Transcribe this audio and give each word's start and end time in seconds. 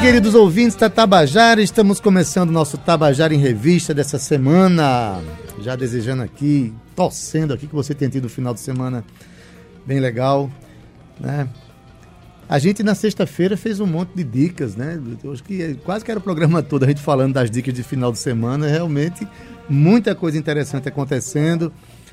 Queridos 0.00 0.34
ouvintes 0.34 0.76
da 0.76 0.88
Tabajara, 0.88 1.60
estamos 1.60 2.00
começando 2.00 2.50
nosso 2.50 2.78
Tabajara 2.78 3.34
em 3.34 3.38
Revista 3.38 3.92
dessa 3.92 4.18
semana. 4.18 5.20
Já 5.60 5.76
desejando 5.76 6.22
aqui, 6.22 6.72
torcendo 6.96 7.52
aqui 7.52 7.66
que 7.66 7.74
você 7.74 7.94
tenha 7.94 8.10
tido 8.10 8.24
um 8.24 8.28
final 8.28 8.54
de 8.54 8.60
semana 8.60 9.04
bem 9.84 10.00
legal, 10.00 10.50
né? 11.20 11.46
A 12.48 12.58
gente 12.58 12.82
na 12.82 12.94
sexta-feira 12.94 13.58
fez 13.58 13.78
um 13.78 13.86
monte 13.86 14.12
de 14.14 14.24
dicas, 14.24 14.74
né? 14.74 14.98
Eu 15.22 15.32
acho 15.32 15.44
que 15.44 15.74
quase 15.84 16.02
que 16.02 16.10
era 16.10 16.18
o 16.18 16.22
programa 16.22 16.62
todo 16.62 16.84
a 16.84 16.88
gente 16.88 17.02
falando 17.02 17.34
das 17.34 17.50
dicas 17.50 17.74
de 17.74 17.82
final 17.82 18.10
de 18.10 18.18
semana. 18.18 18.66
Realmente, 18.66 19.28
muita 19.68 20.14
coisa 20.14 20.38
interessante 20.38 20.88
acontecendo. 20.88 21.70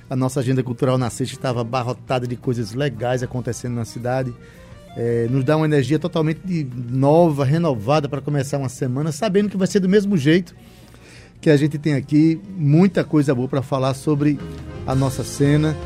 A 0.09 0.15
nossa 0.15 0.41
agenda 0.41 0.61
cultural 0.61 0.97
na 0.97 1.09
sexta 1.09 1.35
estava 1.35 1.61
abarrotada 1.61 2.27
de 2.27 2.35
coisas 2.35 2.73
legais 2.73 3.23
acontecendo 3.23 3.75
na 3.75 3.85
cidade 3.85 4.33
é, 4.97 5.27
nos 5.29 5.43
dá 5.43 5.55
uma 5.55 5.67
energia 5.67 5.99
totalmente 5.99 6.67
nova, 6.89 7.45
renovada 7.45 8.09
para 8.09 8.19
começar 8.19 8.57
uma 8.57 8.67
semana, 8.67 9.11
sabendo 9.11 9.47
que 9.47 9.55
vai 9.55 9.67
ser 9.67 9.79
do 9.79 9.87
mesmo 9.87 10.17
jeito 10.17 10.55
que 11.39 11.51
a 11.51 11.55
gente 11.55 11.77
tem 11.77 11.93
aqui 11.93 12.41
muita 12.57 13.03
coisa 13.03 13.35
boa 13.35 13.47
para 13.47 13.61
falar 13.61 13.93
sobre 13.93 14.39
a 14.87 14.95
nossa 14.95 15.23
cena, 15.23 15.77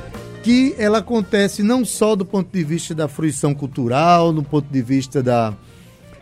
que 0.44 0.74
ela 0.78 1.00
acontece 1.00 1.62
não 1.62 1.84
só 1.84 2.16
do 2.16 2.26
ponto 2.26 2.50
de 2.52 2.64
vista 2.64 2.96
da 2.96 3.10
fruição 3.10 3.54
cultural, 3.54 4.32
do 4.32 4.44
ponto 4.44 4.72
de 4.72 4.82
vista 4.82 5.22
da, 5.22 5.54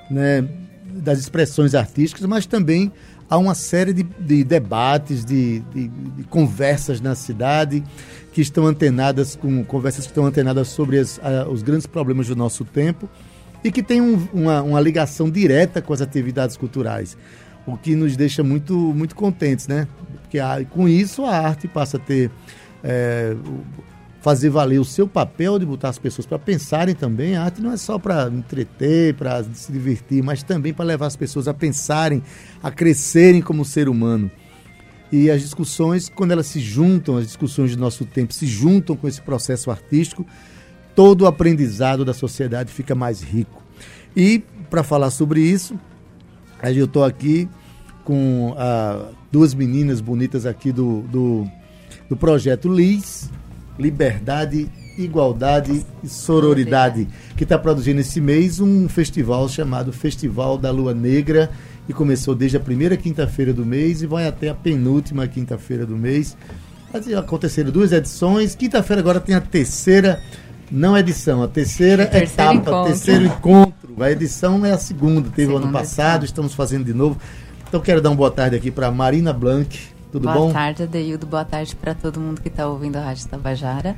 né, 0.10 0.48
das 0.86 1.20
expressões 1.20 1.76
artísticas, 1.76 2.26
mas 2.26 2.48
também 2.48 2.92
há 3.30 3.38
uma 3.38 3.54
série 3.54 3.94
de, 3.94 4.04
de 4.04 4.44
debates, 4.44 5.24
de, 5.24 5.60
de, 5.60 5.88
de, 5.88 6.24
conversas 6.24 7.00
na 7.00 7.14
cidade 7.16 7.84
que 8.34 8.42
estão 8.42 8.66
antenadas 8.66 9.36
com 9.36 9.64
conversas 9.64 10.06
que 10.06 10.12
estão 10.12 10.26
antenadas 10.26 10.70
sobre 10.70 10.98
as, 10.98 11.20
a, 11.24 11.48
os 11.48 11.62
grandes 11.62 11.86
problemas 11.86 12.28
do 12.28 12.36
nosso 12.36 12.66
tempo 12.66 13.10
e 13.64 13.72
que 13.72 13.84
tem 13.84 14.02
um, 14.02 14.28
uma, 14.34 14.62
uma 14.62 14.82
ligação 14.82 15.30
direta 15.30 15.82
com 15.82 15.94
as 15.94 16.02
atividades 16.02 16.58
culturais, 16.58 17.18
o 17.66 17.78
que 17.78 17.96
nos 17.96 18.16
deixa 18.16 18.44
muito 18.44 18.74
muito 18.76 19.16
contentes, 19.16 19.68
né? 19.68 19.88
Porque 20.22 20.40
a, 20.40 20.64
com 20.66 20.88
isso 20.88 21.26
a 21.26 21.38
arte 21.38 21.68
passa 21.68 21.98
a 21.98 22.00
ter 22.00 22.32
é, 22.84 23.36
fazer 24.22 24.50
valer 24.50 24.80
o 24.80 24.86
seu 24.86 25.08
papel 25.08 25.58
de 25.58 25.66
botar 25.66 25.90
as 25.90 25.98
pessoas 25.98 26.26
para 26.26 26.38
pensarem 26.38 26.94
também. 26.94 27.36
A 27.36 27.44
arte 27.44 27.62
não 27.62 27.72
é 27.72 27.78
só 27.78 27.98
para 27.98 28.28
entreter, 28.28 29.14
para 29.16 29.44
se 29.44 29.72
divertir, 29.72 30.22
mas 30.22 30.44
também 30.44 30.74
para 30.74 30.86
levar 30.86 31.08
as 31.08 31.16
pessoas 31.16 31.48
a 31.48 31.54
pensarem, 31.54 32.22
a 32.62 32.70
crescerem 32.70 33.42
como 33.42 33.64
ser 33.64 33.88
humano. 33.88 34.30
E 35.12 35.32
as 35.32 35.42
discussões, 35.42 36.08
quando 36.10 36.32
elas 36.32 36.48
se 36.48 36.60
juntam, 36.60 37.18
as 37.18 37.26
discussões 37.26 37.76
do 37.76 37.82
nosso 37.82 38.06
tempo 38.06 38.34
se 38.34 38.46
juntam 38.46 38.96
com 38.96 39.08
esse 39.08 39.22
processo 39.22 39.72
artístico, 39.72 40.26
todo 40.96 41.22
o 41.22 41.28
aprendizado 41.28 42.06
da 42.06 42.14
sociedade 42.14 42.72
fica 42.72 42.94
mais 42.94 43.22
rico. 43.22 43.64
E 44.16 44.44
para 44.70 44.84
falar 44.84 45.10
sobre 45.10 45.42
isso, 45.42 45.80
eu 46.62 46.86
estou 46.86 47.04
aqui 47.04 47.50
com 48.04 48.54
ah, 48.58 49.10
duas 49.32 49.54
meninas 49.54 50.02
bonitas 50.02 50.46
aqui 50.46 50.72
do, 50.72 51.02
do, 51.04 51.48
do 52.10 52.16
projeto 52.16 52.72
Liz, 52.72 53.32
Liberdade, 53.80 54.70
Igualdade 54.98 55.86
e 56.04 56.08
Sororidade, 56.08 57.08
que 57.38 57.44
está 57.44 57.58
produzindo 57.58 58.02
esse 58.02 58.20
mês 58.20 58.60
um 58.60 58.90
festival 58.90 59.48
chamado 59.48 59.94
Festival 59.94 60.58
da 60.58 60.70
Lua 60.70 60.94
Negra, 60.94 61.50
e 61.90 61.94
começou 61.94 62.36
desde 62.36 62.56
a 62.56 62.60
primeira 62.60 62.96
quinta-feira 62.96 63.52
do 63.52 63.66
mês 63.66 64.04
e 64.04 64.06
vai 64.06 64.28
até 64.28 64.50
a 64.50 64.54
penúltima 64.54 65.28
quinta-feira 65.28 65.88
do 65.88 65.98
mês. 65.98 66.38
Aconteceram 67.18 67.72
duas 67.72 67.92
edições, 67.92 68.54
quinta-feira 68.54 69.02
agora 69.02 69.20
tem 69.20 69.34
a 69.34 69.42
terceira, 69.42 70.22
não 70.72 70.96
edição, 70.96 71.42
a 71.42 71.48
terceira 71.48 72.04
etapa, 72.16 72.54
encontro. 72.54 72.84
terceiro 72.86 73.26
encontro. 73.26 74.04
A 74.04 74.12
edição 74.12 74.64
é 74.64 74.72
a 74.72 74.78
segunda, 74.78 75.30
teve 75.32 75.52
o 75.52 75.58
ano 75.58 75.72
passado, 75.72 76.22
edição. 76.22 76.26
estamos 76.26 76.54
fazendo 76.54 76.86
de 76.86 76.94
novo. 76.94 77.20
Então 77.68 77.80
quero 77.80 78.02
dar 78.02 78.10
uma 78.10 78.16
boa 78.16 78.32
tarde 78.32 78.56
aqui 78.56 78.70
para 78.70 78.92
Marina 78.92 79.34
Blanc, 79.34 79.80
tudo 80.12 80.24
boa 80.24 80.36
bom? 80.36 80.42
Boa 80.44 80.54
tarde, 80.54 80.84
Adeildo. 80.84 81.26
Boa 81.26 81.46
tarde 81.46 81.76
para 81.76 81.94
todo 81.94 82.20
mundo 82.20 82.42
que 82.42 82.48
está 82.48 82.68
ouvindo 82.68 82.98
a 82.98 83.02
Rádio 83.02 83.28
Tabajara. 83.28 83.96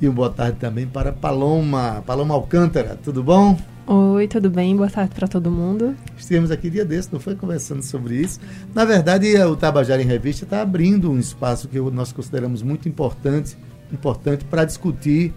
E 0.00 0.06
uma 0.06 0.14
boa 0.14 0.30
tarde 0.30 0.58
também 0.58 0.86
para 0.86 1.12
Paloma, 1.12 2.02
Paloma 2.06 2.34
Alcântara, 2.34 2.98
tudo 3.02 3.22
bom? 3.22 3.58
Oi, 3.86 4.28
tudo 4.28 4.50
bem? 4.50 4.76
Boa 4.76 4.90
tarde 4.90 5.14
para 5.14 5.26
todo 5.26 5.50
mundo. 5.50 5.94
Estivemos 6.18 6.50
aqui 6.50 6.68
dia 6.68 6.84
desse, 6.84 7.10
não 7.12 7.20
foi 7.20 7.34
conversando 7.34 7.82
sobre 7.82 8.16
isso. 8.16 8.40
Na 8.74 8.84
verdade, 8.84 9.34
o 9.38 9.56
Tabajara 9.56 10.02
em 10.02 10.04
Revista 10.04 10.44
está 10.44 10.60
abrindo 10.60 11.10
um 11.10 11.18
espaço 11.18 11.68
que 11.68 11.78
nós 11.78 12.12
consideramos 12.12 12.62
muito 12.62 12.88
importante, 12.88 13.56
importante 13.90 14.44
para 14.44 14.64
discutir, 14.64 15.32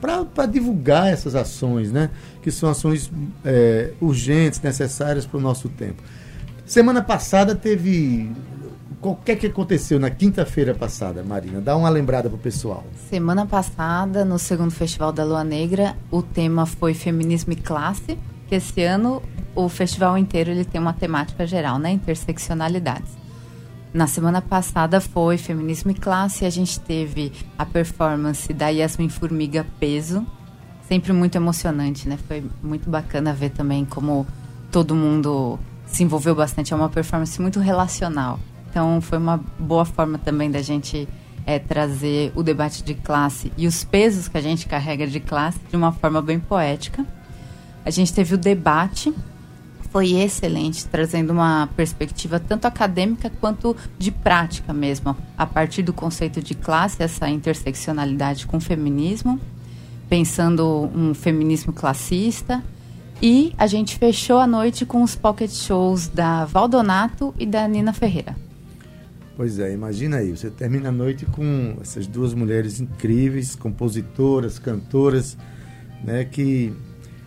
para 0.00 0.46
divulgar 0.46 1.12
essas 1.12 1.34
ações, 1.34 1.90
né? 1.90 2.10
Que 2.42 2.50
são 2.50 2.68
ações 2.68 3.10
é, 3.44 3.92
urgentes, 4.00 4.60
necessárias 4.60 5.26
para 5.26 5.38
o 5.38 5.40
nosso 5.40 5.68
tempo. 5.68 6.02
Semana 6.66 7.02
passada 7.02 7.54
teve 7.54 8.30
o 9.02 9.14
que 9.14 9.32
é 9.32 9.36
que 9.36 9.46
aconteceu 9.46 10.00
na 10.00 10.10
quinta-feira 10.10 10.74
passada, 10.74 11.22
Marina? 11.22 11.60
Dá 11.60 11.76
uma 11.76 11.88
lembrada 11.88 12.28
pro 12.28 12.38
pessoal. 12.38 12.84
Semana 13.08 13.46
passada, 13.46 14.24
no 14.24 14.38
segundo 14.38 14.70
Festival 14.70 15.12
da 15.12 15.24
Lua 15.24 15.44
Negra, 15.44 15.96
o 16.10 16.22
tema 16.22 16.66
foi 16.66 16.94
feminismo 16.94 17.52
e 17.52 17.56
classe. 17.56 18.18
Que 18.48 18.56
esse 18.56 18.82
ano 18.82 19.22
o 19.54 19.68
festival 19.68 20.16
inteiro 20.16 20.50
ele 20.50 20.64
tem 20.64 20.80
uma 20.80 20.92
temática 20.92 21.46
geral, 21.46 21.78
né? 21.78 21.90
Interseccionalidades. 21.90 23.10
Na 23.92 24.06
semana 24.06 24.42
passada 24.42 25.00
foi 25.00 25.38
feminismo 25.38 25.90
e 25.90 25.94
classe. 25.94 26.44
A 26.44 26.50
gente 26.50 26.78
teve 26.80 27.32
a 27.56 27.64
performance 27.64 28.52
da 28.52 28.68
Yasmin 28.68 29.08
Formiga 29.08 29.66
Peso. 29.80 30.26
Sempre 30.86 31.12
muito 31.12 31.36
emocionante, 31.36 32.08
né? 32.08 32.18
Foi 32.28 32.44
muito 32.62 32.90
bacana 32.90 33.32
ver 33.32 33.50
também 33.50 33.84
como 33.84 34.26
todo 34.70 34.94
mundo 34.94 35.58
se 35.86 36.02
envolveu 36.02 36.34
bastante. 36.34 36.72
É 36.72 36.76
uma 36.76 36.88
performance 36.88 37.40
muito 37.40 37.58
relacional. 37.58 38.38
Então, 38.70 39.00
foi 39.00 39.18
uma 39.18 39.40
boa 39.58 39.84
forma 39.84 40.18
também 40.18 40.50
da 40.50 40.60
gente 40.60 41.08
é, 41.46 41.60
trazer 41.60 42.32
o 42.34 42.42
debate 42.42 42.82
de 42.82 42.94
classe 42.94 43.52
e 43.56 43.66
os 43.66 43.84
pesos 43.84 44.26
que 44.26 44.36
a 44.36 44.40
gente 44.40 44.66
carrega 44.66 45.06
de 45.06 45.20
classe 45.20 45.60
de 45.70 45.76
uma 45.76 45.92
forma 45.92 46.20
bem 46.20 46.40
poética. 46.40 47.06
A 47.84 47.90
gente 47.90 48.12
teve 48.12 48.34
o 48.34 48.38
debate, 48.38 49.14
foi 49.90 50.14
excelente, 50.14 50.84
trazendo 50.86 51.32
uma 51.32 51.68
perspectiva 51.76 52.40
tanto 52.40 52.66
acadêmica 52.66 53.30
quanto 53.40 53.76
de 53.96 54.10
prática 54.10 54.72
mesmo, 54.72 55.16
a 55.38 55.46
partir 55.46 55.82
do 55.82 55.92
conceito 55.92 56.42
de 56.42 56.54
classe, 56.54 57.00
essa 57.00 57.28
interseccionalidade 57.30 58.46
com 58.46 58.56
o 58.56 58.60
feminismo, 58.60 59.40
pensando 60.08 60.90
um 60.92 61.14
feminismo 61.14 61.72
classista. 61.72 62.62
E 63.22 63.54
a 63.56 63.66
gente 63.66 63.96
fechou 63.96 64.38
a 64.38 64.46
noite 64.46 64.84
com 64.84 65.02
os 65.02 65.14
pocket 65.14 65.50
shows 65.50 66.08
da 66.08 66.44
Valdonato 66.44 67.32
e 67.38 67.46
da 67.46 67.66
Nina 67.66 67.92
Ferreira. 67.92 68.45
Pois 69.36 69.58
é, 69.58 69.70
imagina 69.70 70.16
aí, 70.16 70.34
você 70.34 70.48
termina 70.48 70.88
a 70.88 70.92
noite 70.92 71.26
com 71.26 71.76
essas 71.82 72.06
duas 72.06 72.32
mulheres 72.32 72.80
incríveis, 72.80 73.54
compositoras, 73.54 74.58
cantoras, 74.58 75.36
né, 76.02 76.24
que, 76.24 76.72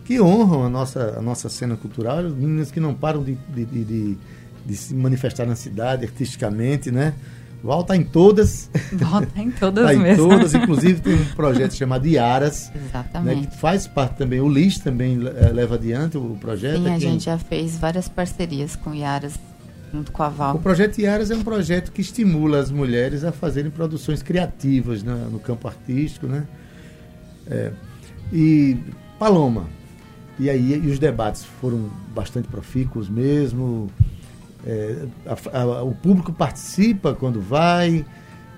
que 0.06 0.20
honram 0.20 0.64
a 0.64 0.70
nossa, 0.70 1.20
a 1.20 1.22
nossa 1.22 1.50
cena 1.50 1.78
cultural, 1.78 2.24
meninas 2.24 2.72
que 2.72 2.80
não 2.80 2.96
param 2.96 3.24
de, 3.24 3.36
de, 3.54 3.64
de, 3.66 4.18
de 4.66 4.76
se 4.76 4.96
manifestar 4.96 5.46
na 5.46 5.56
cidade 5.56 6.04
artisticamente, 6.06 6.90
né? 6.90 7.14
Val 7.64 7.84
tá 7.84 7.96
em 7.96 8.04
todas. 8.04 8.72
Val 8.94 9.22
tá 9.26 9.42
em 9.42 9.52
todas 9.52 9.86
tá 9.86 9.94
mesmo. 9.94 10.26
em 10.26 10.30
todas, 10.30 10.54
inclusive 10.56 11.02
tem 11.02 11.14
um 11.14 11.26
projeto 11.36 11.76
chamado 11.76 12.08
Iaras. 12.08 12.72
Exatamente. 12.74 13.42
Né, 13.42 13.48
que 13.48 13.58
faz 13.58 13.86
parte 13.86 14.18
também, 14.18 14.40
o 14.40 14.50
LIS 14.50 14.80
também 14.80 15.20
é, 15.28 15.50
leva 15.50 15.76
adiante 15.76 16.18
o 16.18 16.38
projeto. 16.40 16.82
Sim, 16.82 16.90
a 16.90 16.98
gente 16.98 17.26
já 17.26 17.38
fez 17.38 17.78
várias 17.78 18.08
parcerias 18.08 18.76
com 18.76 18.96
Iaras 18.96 19.34
junto 19.92 20.12
com 20.12 20.24
a 20.24 20.30
Val. 20.30 20.56
O 20.56 20.60
projeto 20.60 21.00
Iaras 21.00 21.32
é 21.32 21.36
um 21.36 21.44
projeto 21.44 21.92
que 21.92 22.02
estimula 22.02 22.60
as 22.60 22.72
mulheres 22.72 23.24
a 23.24 23.32
fazerem 23.32 23.72
produções 23.72 24.22
criativas 24.22 25.04
né, 25.04 25.28
no 25.32 25.40
campo 25.40 25.68
artístico, 25.68 26.28
né? 26.28 26.48
É, 27.48 27.72
e 28.32 28.78
Paloma. 29.18 29.68
E 30.40 30.50
aí 30.50 30.74
e 30.74 30.90
os 30.90 31.00
debates 31.00 31.44
foram 31.44 31.90
bastante 32.14 32.48
profícuos 32.48 33.10
mesmo. 33.10 33.90
É, 34.66 35.06
a, 35.26 35.60
a, 35.60 35.84
o 35.84 35.94
público 35.94 36.32
participa 36.32 37.14
quando 37.14 37.42
vai. 37.42 38.06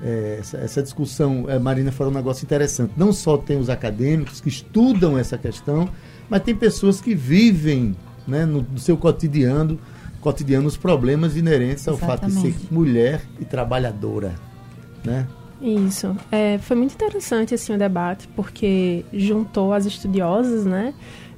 É, 0.03 0.37
essa, 0.39 0.57
essa, 0.57 0.81
discussão, 0.81 1.45
a 1.47 1.59
Marina 1.59 1.91
falou 1.91 2.11
um 2.11 2.15
negócio 2.15 2.43
interessante. 2.43 2.93
Não 2.97 3.13
só 3.13 3.37
tem 3.37 3.57
os 3.57 3.69
acadêmicos 3.69 4.41
que 4.41 4.49
estudam 4.49 5.17
essa 5.17 5.37
questão, 5.37 5.89
mas 6.27 6.41
tem 6.41 6.55
pessoas 6.55 6.99
que 6.99 7.13
vivem 7.13 7.95
né, 8.27 8.45
no, 8.45 8.61
no 8.63 8.79
seu 8.79 8.97
cotidiano, 8.97 9.79
cotidiano 10.21 10.67
os 10.67 10.77
problemas 10.77 11.35
inerentes 11.35 11.87
ao 11.87 11.97
fato 11.97 12.27
de 12.27 12.33
ser 12.33 12.55
mulher 12.69 13.21
e 13.39 13.45
trabalhadora, 13.45 14.35
né? 15.03 15.27
Isso. 15.61 16.15
É, 16.31 16.57
foi 16.59 16.75
muito 16.75 16.93
interessante 16.93 17.53
assim, 17.53 17.73
o 17.73 17.77
debate, 17.77 18.27
porque 18.35 19.03
juntou 19.13 19.73
as 19.73 19.85
estudiosas, 19.85 20.65
né? 20.65 20.93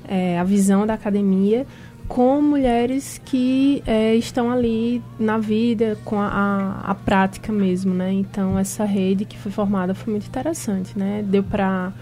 É, 0.07 0.37
a 0.37 0.43
visão 0.43 0.85
da 0.85 0.93
academia 0.93 1.65
com 2.07 2.41
mulheres 2.41 3.21
que 3.25 3.81
é, 3.87 4.13
estão 4.15 4.51
ali 4.51 5.01
na 5.17 5.37
vida, 5.37 5.97
com 6.03 6.19
a, 6.19 6.27
a, 6.27 6.91
a, 6.91 6.95
prática 6.95 7.51
mesmo, 7.51 7.93
né? 7.93 8.11
Então, 8.11 8.59
essa 8.59 8.83
rede 8.83 9.25
que 9.25 9.37
foi 9.37 9.51
formada 9.51 9.93
foi 9.95 10.11
muito 10.11 10.27
interessante, 10.27 10.97
né? 10.97 11.23
Deu 11.25 11.43
para 11.43 11.93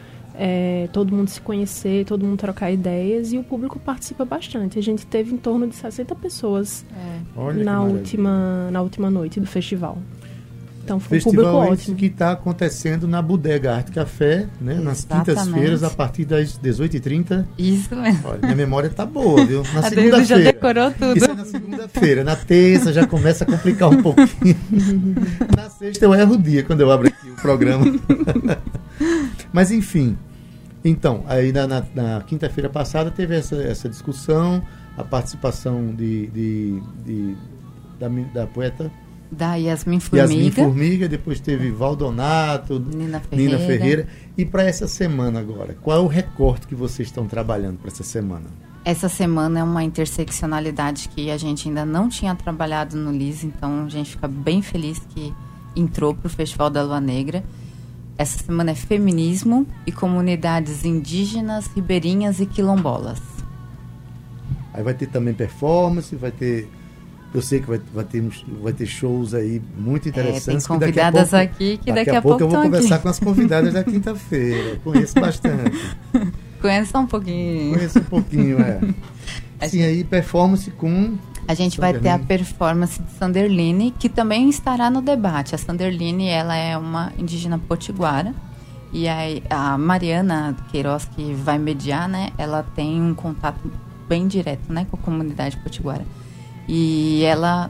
é, 0.43 0.89
todo 0.91 1.15
mundo 1.15 1.27
se 1.27 1.39
conhecer, 1.39 2.03
todo 2.03 2.25
mundo 2.25 2.35
trocar 2.35 2.71
ideias 2.71 3.31
e 3.31 3.37
o 3.37 3.43
público 3.43 3.79
participa 3.79 4.25
bastante. 4.25 4.79
A 4.79 4.81
gente 4.81 5.05
teve 5.05 5.31
em 5.31 5.37
torno 5.37 5.67
de 5.67 5.75
60 5.75 6.15
pessoas 6.15 6.83
é. 6.97 7.53
na, 7.63 7.83
última, 7.83 8.71
na 8.71 8.81
última 8.81 9.11
noite 9.11 9.39
do 9.39 9.45
festival. 9.45 9.99
Então 10.83 10.99
foi 10.99 11.19
Festival 11.19 11.45
um 11.45 11.57
público 11.59 11.73
ótimo. 11.73 11.95
que 11.95 12.07
está 12.07 12.31
acontecendo 12.31 13.07
na 13.07 13.21
Bodega 13.21 13.75
Arte 13.75 13.91
Café, 13.91 14.47
né? 14.59 14.79
nas 14.81 15.05
quintas-feiras, 15.05 15.83
a 15.83 15.91
partir 15.91 16.25
das 16.25 16.57
18h30. 16.57 17.45
Isso 17.55 17.95
mesmo. 17.95 18.21
Olha, 18.27 18.39
minha 18.41 18.55
memória 18.55 18.87
está 18.87 19.05
boa, 19.05 19.45
viu? 19.45 19.61
Na 19.75 19.83
segunda-feira. 19.83 20.25
já 20.25 20.37
decorou 20.39 20.89
tudo. 20.89 21.17
Isso 21.17 21.29
é 21.29 21.33
na 21.35 21.45
segunda-feira. 21.45 22.23
Na 22.23 22.35
terça 22.35 22.91
já 22.91 23.05
começa 23.05 23.43
a 23.43 23.47
complicar 23.47 23.89
um 23.89 24.01
pouquinho. 24.01 24.57
na 25.55 25.69
sexta 25.69 26.03
eu 26.03 26.15
erro 26.15 26.33
o 26.33 26.37
dia 26.39 26.63
quando 26.63 26.81
eu 26.81 26.91
abro 26.91 27.09
aqui 27.09 27.29
o 27.29 27.35
programa. 27.35 27.85
Mas 29.53 29.69
enfim. 29.69 30.17
Então, 30.83 31.23
aí 31.27 31.51
na, 31.51 31.67
na, 31.67 31.85
na 31.93 32.21
quinta-feira 32.21 32.69
passada 32.69 33.11
teve 33.11 33.35
essa, 33.35 33.55
essa 33.55 33.87
discussão, 33.87 34.63
a 34.97 35.03
participação 35.03 35.93
de, 35.93 36.27
de, 36.27 36.81
de 37.05 37.37
da, 37.99 38.07
da 38.33 38.47
poeta 38.47 38.91
da 39.31 39.55
Yasmin 39.55 39.99
Formiga. 40.01 40.33
Yasmin 40.33 40.51
Formiga, 40.51 41.07
depois 41.07 41.39
teve 41.39 41.71
Valdonato, 41.71 42.77
Nina 42.79 43.21
Ferreira. 43.21 43.57
Nina 43.57 43.65
Ferreira. 43.65 44.07
E 44.37 44.45
para 44.45 44.63
essa 44.63 44.87
semana 44.87 45.39
agora, 45.39 45.75
qual 45.81 45.97
é 45.97 46.01
o 46.01 46.07
recorte 46.07 46.67
que 46.67 46.75
vocês 46.75 47.07
estão 47.07 47.25
trabalhando 47.27 47.77
para 47.77 47.87
essa 47.87 48.03
semana? 48.03 48.47
Essa 48.83 49.07
semana 49.07 49.59
é 49.59 49.63
uma 49.63 49.83
interseccionalidade 49.83 51.07
que 51.09 51.31
a 51.31 51.37
gente 51.37 51.69
ainda 51.69 51.85
não 51.85 52.09
tinha 52.09 52.35
trabalhado 52.35 52.97
no 52.97 53.11
LIS, 53.11 53.43
então 53.43 53.85
a 53.85 53.89
gente 53.89 54.11
fica 54.11 54.27
bem 54.27 54.61
feliz 54.61 54.99
que 54.99 55.33
entrou 55.75 56.13
para 56.13 56.27
o 56.27 56.29
Festival 56.29 56.69
da 56.69 56.83
Lua 56.83 56.99
Negra. 56.99 57.43
Essa 58.21 58.37
semana 58.37 58.69
é 58.69 58.75
feminismo 58.75 59.65
e 59.83 59.91
comunidades 59.91 60.85
indígenas, 60.85 61.65
ribeirinhas 61.65 62.39
e 62.39 62.45
quilombolas. 62.45 63.19
Aí 64.71 64.83
vai 64.83 64.93
ter 64.93 65.07
também 65.07 65.33
performance, 65.33 66.15
vai 66.15 66.29
ter 66.29 66.69
eu 67.33 67.41
sei 67.41 67.61
que 67.61 67.67
vai, 67.67 67.81
vai, 67.91 68.03
ter, 68.03 68.23
vai 68.61 68.73
ter 68.73 68.85
shows 68.85 69.33
aí 69.33 69.59
muito 69.75 70.07
interessantes. 70.07 70.47
É, 70.47 70.51
tem 70.51 70.61
convidadas 70.61 71.31
pouco, 71.31 71.43
aqui 71.43 71.77
que 71.77 71.91
daqui, 71.91 72.05
daqui 72.05 72.09
a 72.11 72.21
pouco, 72.21 72.37
pouco 72.37 72.53
eu 72.53 72.59
vou 72.59 72.61
conversar 72.69 72.95
aqui. 72.95 73.03
com 73.03 73.09
as 73.09 73.19
convidadas 73.19 73.73
da 73.73 73.81
quinta-feira. 73.85 74.79
Conheço 74.83 75.19
bastante. 75.19 75.95
Conheço 76.61 76.97
um 76.99 77.07
pouquinho. 77.07 77.73
Conheço 77.73 77.97
um 77.97 78.03
pouquinho, 78.03 78.59
é. 78.59 78.79
Sim, 79.67 79.79
gente... 79.79 79.83
aí 79.83 80.03
performance 80.03 80.69
com. 80.69 81.17
A 81.47 81.53
gente 81.53 81.79
vai 81.79 81.93
ter 81.93 82.09
a 82.09 82.19
performance 82.19 83.01
de 83.01 83.11
Sanderline, 83.11 83.91
que 83.91 84.07
também 84.07 84.49
estará 84.49 84.89
no 84.89 85.01
debate. 85.01 85.53
A 85.55 85.57
Sanderline, 85.57 86.27
ela 86.27 86.55
é 86.55 86.77
uma 86.77 87.11
indígena 87.17 87.57
potiguara. 87.57 88.33
E 88.93 89.07
aí, 89.07 89.43
a 89.49 89.77
Mariana 89.77 90.55
Queiroz, 90.69 91.05
que 91.05 91.33
vai 91.33 91.57
mediar, 91.57 92.07
né? 92.07 92.31
Ela 92.37 92.63
tem 92.75 93.01
um 93.01 93.13
contato 93.13 93.71
bem 94.07 94.27
direto, 94.27 94.71
né? 94.71 94.85
Com 94.89 94.97
a 94.97 94.99
comunidade 94.99 95.57
potiguara. 95.57 96.05
E 96.67 97.23
ela 97.23 97.69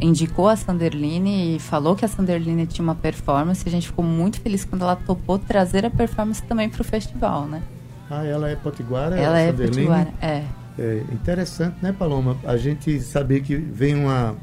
indicou 0.00 0.48
a 0.48 0.56
Sanderline 0.56 1.56
e 1.56 1.58
falou 1.58 1.94
que 1.94 2.04
a 2.04 2.08
Sanderline 2.08 2.66
tinha 2.66 2.82
uma 2.82 2.94
performance. 2.94 3.62
E 3.64 3.68
a 3.68 3.72
gente 3.72 3.86
ficou 3.86 4.04
muito 4.04 4.40
feliz 4.40 4.64
quando 4.64 4.82
ela 4.82 4.96
topou 4.96 5.38
trazer 5.38 5.84
a 5.86 5.90
performance 5.90 6.42
também 6.42 6.68
para 6.68 6.80
o 6.80 6.84
festival, 6.84 7.46
né? 7.46 7.62
Ah, 8.10 8.24
ela 8.24 8.50
é 8.50 8.56
potiguara? 8.56 9.18
Ela 9.18 9.38
é 9.38 9.52
potiguara, 9.52 10.12
é. 10.20 10.44
É. 10.78 11.02
Interessante, 11.12 11.76
né, 11.82 11.92
Paloma? 11.92 12.36
A 12.44 12.56
gente 12.56 13.00
saber 13.00 13.40
que 13.40 13.56
vem 13.56 13.94
uma, 13.94 14.36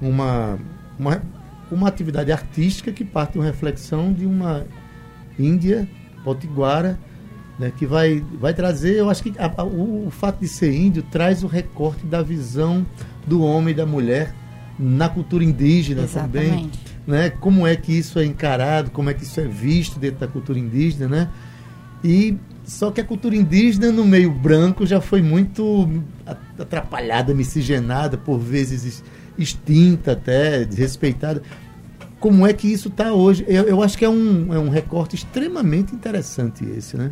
uma, 0.00 0.58
uma, 0.98 1.22
uma 1.70 1.88
atividade 1.88 2.30
artística 2.30 2.92
que 2.92 3.04
parte 3.04 3.32
de 3.32 3.38
uma 3.38 3.44
reflexão 3.44 4.12
de 4.12 4.26
uma 4.26 4.66
Índia 5.38 5.88
potiguara 6.24 6.98
né, 7.58 7.72
que 7.76 7.86
vai, 7.86 8.24
vai 8.40 8.54
trazer, 8.54 8.96
eu 8.96 9.10
acho 9.10 9.22
que 9.22 9.34
a, 9.38 9.52
a, 9.56 9.64
o, 9.64 10.06
o, 10.06 10.10
fato 10.10 10.40
de 10.40 10.48
ser 10.48 10.74
índio 10.74 11.02
traz 11.02 11.42
o 11.44 11.46
recorte 11.46 12.06
da 12.06 12.22
visão 12.22 12.84
do 13.26 13.42
homem 13.42 13.72
e 13.72 13.76
da 13.76 13.86
mulher 13.86 14.34
na 14.78 15.08
cultura 15.08 15.44
indígena 15.44 16.02
Exatamente. 16.02 16.48
também. 16.48 16.70
Né? 17.06 17.30
Como 17.30 17.66
é 17.66 17.76
que 17.76 17.92
isso 17.92 18.18
é 18.18 18.24
encarado, 18.24 18.90
como 18.90 19.10
é 19.10 19.14
que 19.14 19.22
isso 19.22 19.38
é 19.38 19.44
visto 19.44 19.98
dentro 19.98 20.20
da 20.20 20.28
cultura 20.28 20.58
indígena, 20.58 21.08
né? 21.08 21.28
E 22.02 22.36
só 22.64 22.90
que 22.90 23.00
a 23.00 23.04
cultura 23.04 23.34
indígena 23.34 23.90
no 23.90 24.04
meio 24.04 24.30
branco 24.30 24.86
já 24.86 25.00
foi 25.00 25.20
muito 25.20 25.88
atrapalhada, 26.58 27.34
miscigenada, 27.34 28.16
por 28.16 28.38
vezes 28.38 29.02
extinta 29.36 30.12
até, 30.12 30.64
desrespeitada. 30.64 31.42
Como 32.20 32.46
é 32.46 32.52
que 32.52 32.72
isso 32.72 32.88
está 32.88 33.12
hoje? 33.12 33.44
Eu, 33.48 33.64
eu 33.64 33.82
acho 33.82 33.98
que 33.98 34.04
é 34.04 34.08
um, 34.08 34.54
é 34.54 34.58
um 34.58 34.68
recorte 34.68 35.16
extremamente 35.16 35.94
interessante 35.94 36.64
esse, 36.64 36.96
né? 36.96 37.10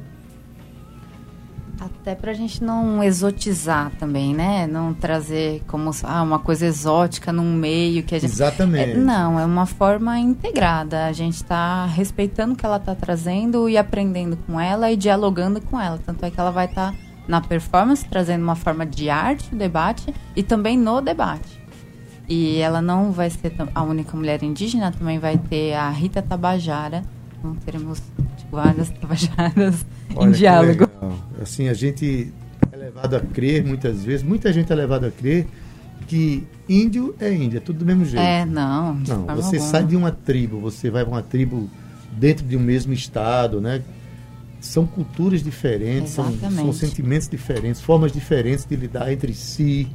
Até 1.80 2.14
para 2.14 2.30
a 2.32 2.34
gente 2.34 2.62
não 2.62 3.02
exotizar 3.02 3.90
também, 3.98 4.34
né? 4.34 4.66
Não 4.66 4.92
trazer 4.92 5.62
como 5.66 5.90
ah, 6.04 6.22
uma 6.22 6.38
coisa 6.38 6.66
exótica 6.66 7.32
num 7.32 7.54
meio 7.54 8.02
que 8.02 8.14
a 8.14 8.18
gente. 8.18 8.30
Exatamente. 8.30 8.90
É, 8.90 8.96
não, 8.96 9.40
é 9.40 9.46
uma 9.46 9.64
forma 9.64 10.18
integrada. 10.18 11.06
A 11.06 11.12
gente 11.12 11.36
está 11.36 11.86
respeitando 11.86 12.52
o 12.52 12.56
que 12.56 12.66
ela 12.66 12.76
está 12.76 12.94
trazendo 12.94 13.66
e 13.66 13.78
aprendendo 13.78 14.36
com 14.46 14.60
ela 14.60 14.90
e 14.90 14.96
dialogando 14.96 15.58
com 15.58 15.80
ela. 15.80 15.98
Tanto 16.04 16.22
é 16.22 16.30
que 16.30 16.38
ela 16.38 16.50
vai 16.50 16.66
estar 16.66 16.92
tá 16.92 16.98
na 17.26 17.40
performance, 17.40 18.06
trazendo 18.06 18.42
uma 18.42 18.56
forma 18.56 18.84
de 18.84 19.08
arte, 19.08 19.54
o 19.54 19.56
debate, 19.56 20.14
e 20.36 20.42
também 20.42 20.76
no 20.76 21.00
debate. 21.00 21.60
E 22.28 22.58
ela 22.58 22.82
não 22.82 23.10
vai 23.10 23.30
ser 23.30 23.54
a 23.74 23.82
única 23.82 24.14
mulher 24.14 24.42
indígena, 24.42 24.92
também 24.92 25.18
vai 25.18 25.38
ter 25.38 25.72
a 25.72 25.88
Rita 25.88 26.20
Tabajara. 26.20 27.02
Então 27.38 27.54
teremos 27.56 28.02
várias 28.50 28.90
tabajaras 29.00 29.86
Olha, 30.14 30.28
em 30.28 30.32
diálogo. 30.32 30.89
Assim, 31.40 31.68
a 31.68 31.74
gente 31.74 32.32
é 32.70 32.76
levado 32.76 33.16
a 33.16 33.20
crer 33.20 33.64
muitas 33.64 34.04
vezes, 34.04 34.22
muita 34.22 34.52
gente 34.52 34.70
é 34.70 34.74
levado 34.74 35.06
a 35.06 35.10
crer 35.10 35.46
que 36.06 36.44
índio 36.68 37.14
é 37.20 37.32
índio, 37.32 37.58
é 37.58 37.60
tudo 37.60 37.78
do 37.78 37.86
mesmo 37.86 38.04
jeito. 38.04 38.22
É, 38.22 38.44
não. 38.44 38.94
Não, 38.94 39.26
você 39.36 39.56
alguma. 39.56 39.60
sai 39.60 39.84
de 39.84 39.96
uma 39.96 40.10
tribo, 40.10 40.60
você 40.60 40.90
vai 40.90 41.04
para 41.04 41.14
uma 41.14 41.22
tribo 41.22 41.70
dentro 42.12 42.44
de 42.44 42.56
um 42.56 42.60
mesmo 42.60 42.92
estado, 42.92 43.60
né? 43.60 43.82
São 44.60 44.86
culturas 44.86 45.42
diferentes, 45.42 46.12
são, 46.12 46.36
são, 46.36 46.72
sentimentos 46.72 47.28
diferentes, 47.28 47.80
formas 47.80 48.12
diferentes 48.12 48.66
de 48.66 48.76
lidar 48.76 49.10
entre 49.10 49.32
si, 49.32 49.88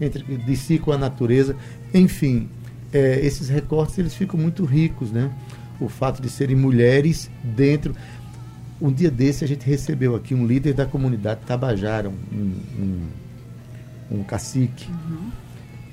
entre 0.00 0.22
de 0.24 0.56
si 0.56 0.78
com 0.78 0.90
a 0.90 0.98
natureza. 0.98 1.54
Enfim, 1.94 2.48
é, 2.92 3.20
esses 3.24 3.48
recortes 3.48 3.98
eles 3.98 4.14
ficam 4.14 4.40
muito 4.40 4.64
ricos, 4.64 5.12
né? 5.12 5.30
O 5.78 5.88
fato 5.88 6.20
de 6.20 6.28
serem 6.28 6.56
mulheres 6.56 7.30
dentro 7.44 7.94
um 8.80 8.92
dia 8.92 9.10
desse 9.10 9.44
a 9.44 9.48
gente 9.48 9.66
recebeu 9.66 10.14
aqui 10.14 10.34
um 10.34 10.46
líder 10.46 10.74
da 10.74 10.86
comunidade 10.86 11.40
Tabajara, 11.46 12.08
um, 12.08 12.52
um, 12.78 14.18
um 14.18 14.22
cacique. 14.22 14.88
Uhum. 14.88 15.30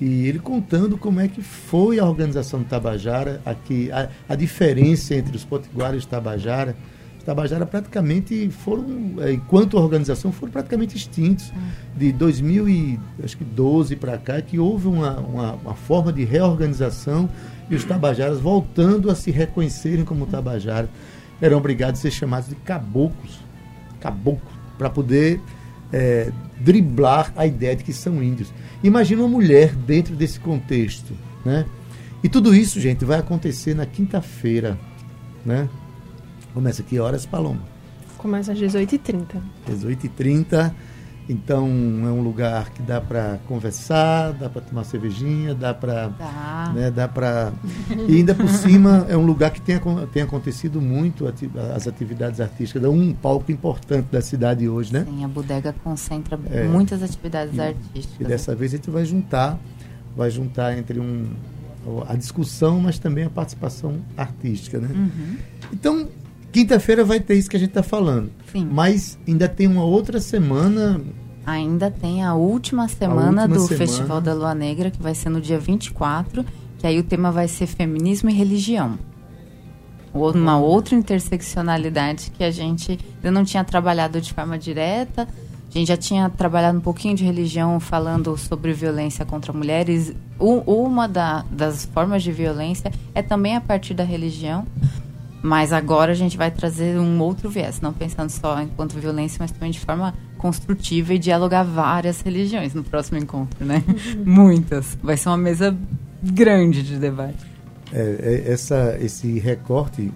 E 0.00 0.26
ele 0.26 0.38
contando 0.38 0.96
como 0.98 1.20
é 1.20 1.26
que 1.26 1.42
foi 1.42 1.98
a 1.98 2.04
organização 2.04 2.60
do 2.60 2.66
Tabajara, 2.66 3.40
aqui, 3.44 3.90
a, 3.90 4.08
a 4.28 4.36
diferença 4.36 5.14
entre 5.14 5.34
os 5.36 5.44
potiguares 5.44 6.04
e 6.04 6.06
Tabajara. 6.06 6.76
Os 7.18 7.24
Tabajara 7.24 7.64
praticamente 7.64 8.50
foram, 8.50 9.14
é, 9.18 9.32
enquanto 9.32 9.76
organização, 9.78 10.30
foram 10.30 10.52
praticamente 10.52 10.96
extintos. 10.96 11.50
Uhum. 11.50 11.56
De 11.96 12.12
2012 12.12 13.96
para 13.96 14.18
cá, 14.18 14.40
que 14.40 14.58
houve 14.58 14.86
uma, 14.86 15.18
uma, 15.18 15.52
uma, 15.54 15.74
forma 15.74 16.12
de 16.12 16.24
reorganização 16.24 17.28
e 17.70 17.74
os 17.74 17.84
Tabajaras 17.84 18.38
voltando 18.38 19.10
a 19.10 19.14
se 19.14 19.30
reconhecerem 19.30 20.04
como 20.04 20.26
Tabajara 20.26 20.88
eram 21.40 21.58
obrigados 21.58 22.00
a 22.00 22.02
ser 22.02 22.10
chamados 22.10 22.48
de 22.48 22.54
caboclos, 22.56 23.40
caboclo, 24.00 24.50
para 24.78 24.90
poder 24.90 25.40
é, 25.92 26.32
driblar 26.60 27.32
a 27.36 27.46
ideia 27.46 27.76
de 27.76 27.84
que 27.84 27.92
são 27.92 28.22
índios. 28.22 28.52
Imagina 28.82 29.22
uma 29.22 29.28
mulher 29.28 29.74
dentro 29.74 30.14
desse 30.14 30.38
contexto, 30.40 31.14
né? 31.44 31.66
E 32.22 32.28
tudo 32.28 32.54
isso, 32.54 32.80
gente, 32.80 33.04
vai 33.04 33.18
acontecer 33.18 33.74
na 33.74 33.86
quinta-feira, 33.86 34.78
né? 35.44 35.68
Começa 36.52 36.82
que 36.82 36.98
horas, 36.98 37.26
Paloma? 37.26 37.60
Começa 38.16 38.52
às 38.52 38.58
18h30. 38.58 39.40
18h30, 39.70 40.72
Então 41.28 41.66
é 42.04 42.08
um 42.08 42.22
lugar 42.22 42.70
que 42.70 42.80
dá 42.82 43.00
para 43.00 43.38
conversar, 43.48 44.32
dá 44.32 44.48
para 44.48 44.60
tomar 44.62 44.84
cervejinha, 44.84 45.54
dá 45.54 45.74
para, 45.74 46.08
Dá. 46.08 46.72
né, 46.72 46.90
dá 46.90 47.08
para 47.08 47.52
e 48.08 48.16
ainda 48.16 48.32
por 48.32 48.48
cima 48.48 49.04
é 49.08 49.16
um 49.16 49.26
lugar 49.26 49.50
que 49.50 49.60
tem, 49.60 49.76
tem 50.12 50.22
acontecido 50.22 50.80
muito 50.80 51.26
ati- 51.26 51.50
as 51.74 51.88
atividades 51.88 52.40
artísticas, 52.40 52.84
é 52.84 52.88
um 52.88 53.12
palco 53.12 53.50
importante 53.50 54.06
da 54.12 54.20
cidade 54.20 54.68
hoje, 54.68 54.92
né? 54.92 55.04
Sim, 55.04 55.24
a 55.24 55.28
bodega 55.28 55.74
concentra 55.82 56.38
É. 56.48 56.62
muitas 56.64 57.02
atividades 57.02 57.56
E 57.56 57.60
artísticas. 57.60 58.28
dessa 58.28 58.54
vez 58.54 58.72
a 58.72 58.76
gente 58.76 58.90
vai 58.90 59.04
juntar, 59.04 59.58
vai 60.16 60.30
juntar 60.30 60.78
entre 60.78 61.00
um 61.00 61.26
a 62.08 62.16
discussão, 62.16 62.80
mas 62.80 62.98
também 62.98 63.24
a 63.24 63.30
participação 63.30 63.98
artística, 64.16 64.78
né? 64.78 64.88
Uhum. 64.92 65.36
Então, 65.72 66.08
quinta-feira 66.60 67.04
vai 67.04 67.20
ter 67.20 67.34
isso 67.34 67.50
que 67.50 67.56
a 67.56 67.60
gente 67.60 67.68
está 67.68 67.82
falando. 67.82 68.30
Sim. 68.50 68.66
Mas 68.70 69.18
ainda 69.28 69.46
tem 69.48 69.66
uma 69.66 69.84
outra 69.84 70.20
semana. 70.20 71.00
Ainda 71.44 71.90
tem 71.90 72.24
a 72.24 72.34
última 72.34 72.88
semana 72.88 73.42
última 73.42 73.48
do 73.48 73.60
semana. 73.66 73.76
Festival 73.86 74.20
da 74.22 74.32
Lua 74.34 74.54
Negra, 74.54 74.90
que 74.90 75.00
vai 75.02 75.14
ser 75.14 75.28
no 75.28 75.40
dia 75.40 75.58
24, 75.58 76.44
que 76.78 76.86
aí 76.86 76.98
o 76.98 77.02
tema 77.04 77.30
vai 77.30 77.46
ser 77.46 77.66
feminismo 77.66 78.30
e 78.30 78.32
religião. 78.32 78.98
Uma 80.14 80.58
outra 80.58 80.94
interseccionalidade 80.94 82.32
que 82.36 82.42
a 82.42 82.50
gente 82.50 82.98
ainda 83.16 83.30
não 83.30 83.44
tinha 83.44 83.62
trabalhado 83.62 84.18
de 84.20 84.32
forma 84.32 84.58
direta. 84.58 85.28
A 85.68 85.78
gente 85.78 85.88
já 85.88 85.96
tinha 85.96 86.30
trabalhado 86.30 86.78
um 86.78 86.80
pouquinho 86.80 87.14
de 87.14 87.22
religião 87.22 87.78
falando 87.78 88.34
sobre 88.38 88.72
violência 88.72 89.26
contra 89.26 89.52
mulheres. 89.52 90.14
Uma 90.38 91.06
da- 91.06 91.44
das 91.50 91.84
formas 91.84 92.22
de 92.22 92.32
violência 92.32 92.90
é 93.14 93.20
também 93.20 93.56
a 93.56 93.60
partir 93.60 93.92
da 93.92 94.04
religião. 94.04 94.66
Mas 95.46 95.72
agora 95.72 96.10
a 96.10 96.14
gente 96.14 96.36
vai 96.36 96.50
trazer 96.50 96.98
um 96.98 97.20
outro 97.20 97.48
viés, 97.48 97.80
não 97.80 97.92
pensando 97.92 98.30
só 98.30 98.60
enquanto 98.60 98.98
violência, 98.98 99.36
mas 99.38 99.52
também 99.52 99.70
de 99.70 99.78
forma 99.78 100.12
construtiva 100.36 101.14
e 101.14 101.20
dialogar 101.20 101.62
várias 101.62 102.20
religiões 102.20 102.74
no 102.74 102.82
próximo 102.82 103.16
encontro, 103.16 103.64
né? 103.64 103.80
Muitas. 104.26 104.98
Vai 105.00 105.16
ser 105.16 105.28
uma 105.28 105.38
mesa 105.38 105.76
grande 106.20 106.82
de 106.82 106.98
debate. 106.98 107.46
é, 107.92 108.42
é, 108.48 108.52
essa, 108.52 108.98
esse 109.00 109.38
recorte 109.38 110.12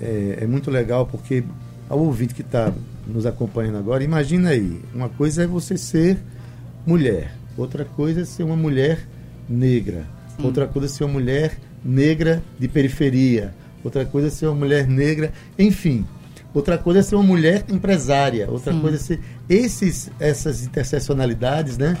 é, 0.00 0.38
é 0.42 0.46
muito 0.46 0.70
legal 0.70 1.04
porque 1.04 1.42
ao 1.90 1.98
ouvinte 1.98 2.32
que 2.32 2.42
está 2.42 2.72
nos 3.04 3.26
acompanhando 3.26 3.78
agora, 3.78 4.04
imagina 4.04 4.50
aí, 4.50 4.80
uma 4.94 5.08
coisa 5.08 5.42
é 5.42 5.46
você 5.48 5.76
ser 5.76 6.16
mulher, 6.86 7.34
outra 7.56 7.84
coisa 7.84 8.20
é 8.20 8.24
ser 8.24 8.44
uma 8.44 8.54
mulher 8.54 9.00
negra, 9.48 10.06
Sim. 10.36 10.44
outra 10.44 10.68
coisa 10.68 10.86
é 10.86 10.88
ser 10.88 11.02
uma 11.02 11.14
mulher 11.14 11.58
negra 11.84 12.40
de 12.56 12.68
periferia, 12.68 13.52
outra 13.82 14.04
coisa 14.04 14.28
é 14.28 14.30
ser 14.30 14.46
uma 14.46 14.54
mulher 14.54 14.86
negra, 14.86 15.32
enfim. 15.58 16.04
Outra 16.54 16.76
coisa 16.76 17.00
é 17.00 17.02
ser 17.02 17.14
uma 17.14 17.24
mulher 17.24 17.64
empresária, 17.68 18.50
outra 18.50 18.72
Sim. 18.72 18.80
coisa 18.80 18.96
é 18.96 19.00
ser 19.00 19.20
esses, 19.48 20.10
essas 20.20 20.64
interseccionalidades, 20.64 21.78
né? 21.78 21.96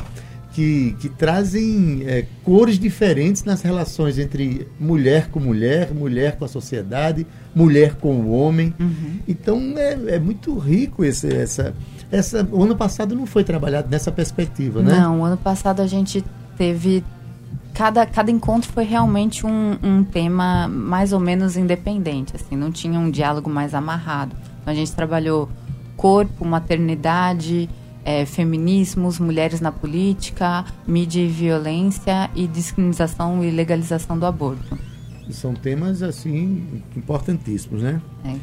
Que, 0.52 0.94
que 1.00 1.08
trazem 1.08 2.02
é, 2.06 2.26
cores 2.44 2.78
diferentes 2.78 3.42
nas 3.42 3.62
relações 3.62 4.18
entre 4.18 4.68
mulher 4.78 5.30
com 5.30 5.40
mulher, 5.40 5.94
mulher 5.94 6.36
com 6.36 6.44
a 6.44 6.48
sociedade, 6.48 7.26
mulher 7.54 7.94
com 7.94 8.16
o 8.16 8.30
homem. 8.32 8.74
Uhum. 8.78 9.18
Então 9.26 9.72
é, 9.78 10.16
é 10.16 10.18
muito 10.18 10.58
rico 10.58 11.02
esse, 11.02 11.34
essa, 11.34 11.74
essa. 12.10 12.46
O 12.52 12.62
ano 12.62 12.76
passado 12.76 13.14
não 13.14 13.24
foi 13.24 13.44
trabalhado 13.44 13.88
nessa 13.90 14.12
perspectiva, 14.12 14.82
né? 14.82 14.92
Não, 14.94 15.24
ano 15.24 15.38
passado 15.38 15.80
a 15.80 15.86
gente 15.86 16.22
teve. 16.58 17.02
Cada, 17.74 18.04
cada 18.04 18.30
encontro 18.30 18.70
foi 18.70 18.84
realmente 18.84 19.46
um, 19.46 19.78
um 19.82 20.04
tema 20.04 20.68
mais 20.68 21.12
ou 21.12 21.20
menos 21.20 21.56
independente, 21.56 22.36
assim, 22.36 22.54
não 22.54 22.70
tinha 22.70 22.98
um 22.98 23.10
diálogo 23.10 23.48
mais 23.48 23.74
amarrado. 23.74 24.36
Então 24.60 24.72
a 24.72 24.76
gente 24.76 24.92
trabalhou 24.92 25.48
corpo, 25.96 26.44
maternidade, 26.44 27.68
eh, 28.04 28.26
feminismos, 28.26 29.18
mulheres 29.18 29.60
na 29.60 29.72
política, 29.72 30.64
mídia 30.86 31.22
e 31.22 31.28
violência 31.28 32.30
e 32.34 32.46
discriminação 32.46 33.42
e 33.42 33.50
legalização 33.50 34.18
do 34.18 34.26
aborto. 34.26 34.78
São 35.30 35.54
temas 35.54 36.02
assim 36.02 36.82
importantíssimos, 36.96 37.82
né? 37.82 38.02
né? 38.22 38.38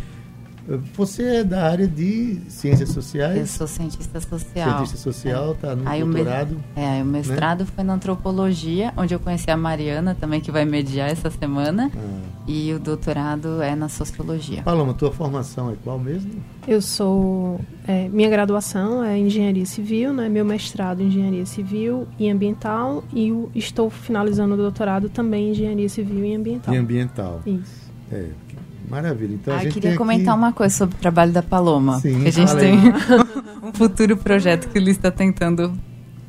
Você 0.96 1.24
é 1.24 1.44
da 1.44 1.64
área 1.68 1.88
de 1.88 2.40
ciências 2.48 2.90
Eu 2.90 2.94
sociais, 2.96 3.50
sou 3.52 3.66
cientista 3.68 4.20
social. 4.22 4.70
cientista 4.78 4.98
social, 4.98 5.52
está 5.54 5.76
no 5.76 5.88
Aí 5.88 6.04
o 6.04 6.06
me- 6.08 6.16
doutorado. 6.16 6.58
É, 6.76 6.88
aí 6.88 7.02
o 7.02 7.06
mestrado 7.06 7.66
foi 7.66 7.84
na 7.84 7.94
antropologia, 7.94 8.94
onde 8.96 9.14
eu 9.16 9.20
conheci 9.20 9.50
a 9.50 9.58
Mariana 9.58 10.16
também, 10.20 10.40
que 10.40 10.52
vai 10.52 10.66
mediar 10.66 11.10
essa 11.10 11.30
semana. 11.32 11.90
Ah. 11.96 12.40
E 12.48 12.74
o 12.74 12.80
doutorado 12.80 13.62
é 13.62 13.76
na 13.76 13.90
sociologia. 13.90 14.62
Paloma, 14.64 14.94
tua 14.94 15.12
formação 15.12 15.72
é 15.72 15.76
qual 15.84 16.00
mesmo? 16.00 16.32
Eu 16.68 16.82
sou. 16.82 17.60
é, 17.88 18.08
minha 18.10 18.30
graduação 18.30 19.04
é 19.04 19.18
engenharia 19.18 19.66
civil, 19.66 20.14
né? 20.14 20.30
Meu 20.30 20.46
mestrado 20.46 21.02
em 21.02 21.08
engenharia 21.08 21.46
civil 21.46 22.08
e 22.20 22.30
ambiental 22.30 23.04
e 23.14 23.32
o- 23.32 23.50
estou 23.56 23.90
finalizando 23.90 24.54
o 24.54 24.58
doutorado 24.58 25.10
também 25.10 25.48
em 25.48 25.52
engenharia 25.52 25.90
civil 25.90 26.24
e 26.26 26.36
ambiental. 26.36 26.74
E 26.74 26.78
ambiental. 26.78 27.42
Isso. 27.46 27.90
É, 28.12 28.26
maravilha. 28.90 29.36
Então 29.36 29.54
a 29.54 29.58
Ah, 29.58 29.64
gente 29.64 29.74
queria 29.74 29.92
tem 29.92 29.98
comentar 29.98 30.34
aqui... 30.34 30.44
uma 30.44 30.54
coisa 30.54 30.76
sobre 30.76 30.96
o 30.96 31.00
trabalho 31.00 31.32
da 31.32 31.42
Paloma. 31.44 32.00
Sim, 32.00 32.22
que 32.22 32.28
a 32.28 32.32
gente 32.32 32.48
fala 32.50 32.60
aí. 32.62 32.68
tem 32.82 32.94
um 33.70 33.74
futuro 33.74 34.18
projeto 34.18 34.70
que 34.70 34.78
ele 34.78 34.92
está 34.92 35.12
tentando 35.12 35.74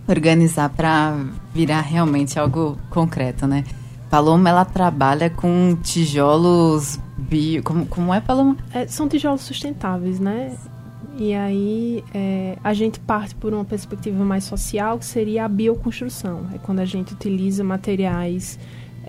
organizar 0.06 0.68
para 0.70 1.16
virar 1.54 1.80
realmente 1.82 2.38
algo 2.38 2.76
concreto, 2.90 3.46
né? 3.46 3.64
Paloma, 4.10 4.48
ela 4.48 4.64
trabalha 4.64 5.30
com 5.30 5.76
tijolos 5.82 6.98
bio... 7.16 7.62
Como, 7.62 7.86
como 7.86 8.12
é, 8.12 8.20
Paloma? 8.20 8.56
É, 8.74 8.86
são 8.88 9.08
tijolos 9.08 9.42
sustentáveis, 9.42 10.18
né? 10.18 10.56
E 11.16 11.32
aí 11.34 12.02
é, 12.14 12.56
a 12.64 12.72
gente 12.72 12.98
parte 12.98 13.34
por 13.36 13.52
uma 13.52 13.64
perspectiva 13.64 14.24
mais 14.24 14.44
social, 14.44 14.98
que 14.98 15.04
seria 15.04 15.44
a 15.44 15.48
bioconstrução. 15.48 16.46
É 16.54 16.58
quando 16.58 16.80
a 16.80 16.84
gente 16.84 17.12
utiliza 17.12 17.62
materiais. 17.62 18.58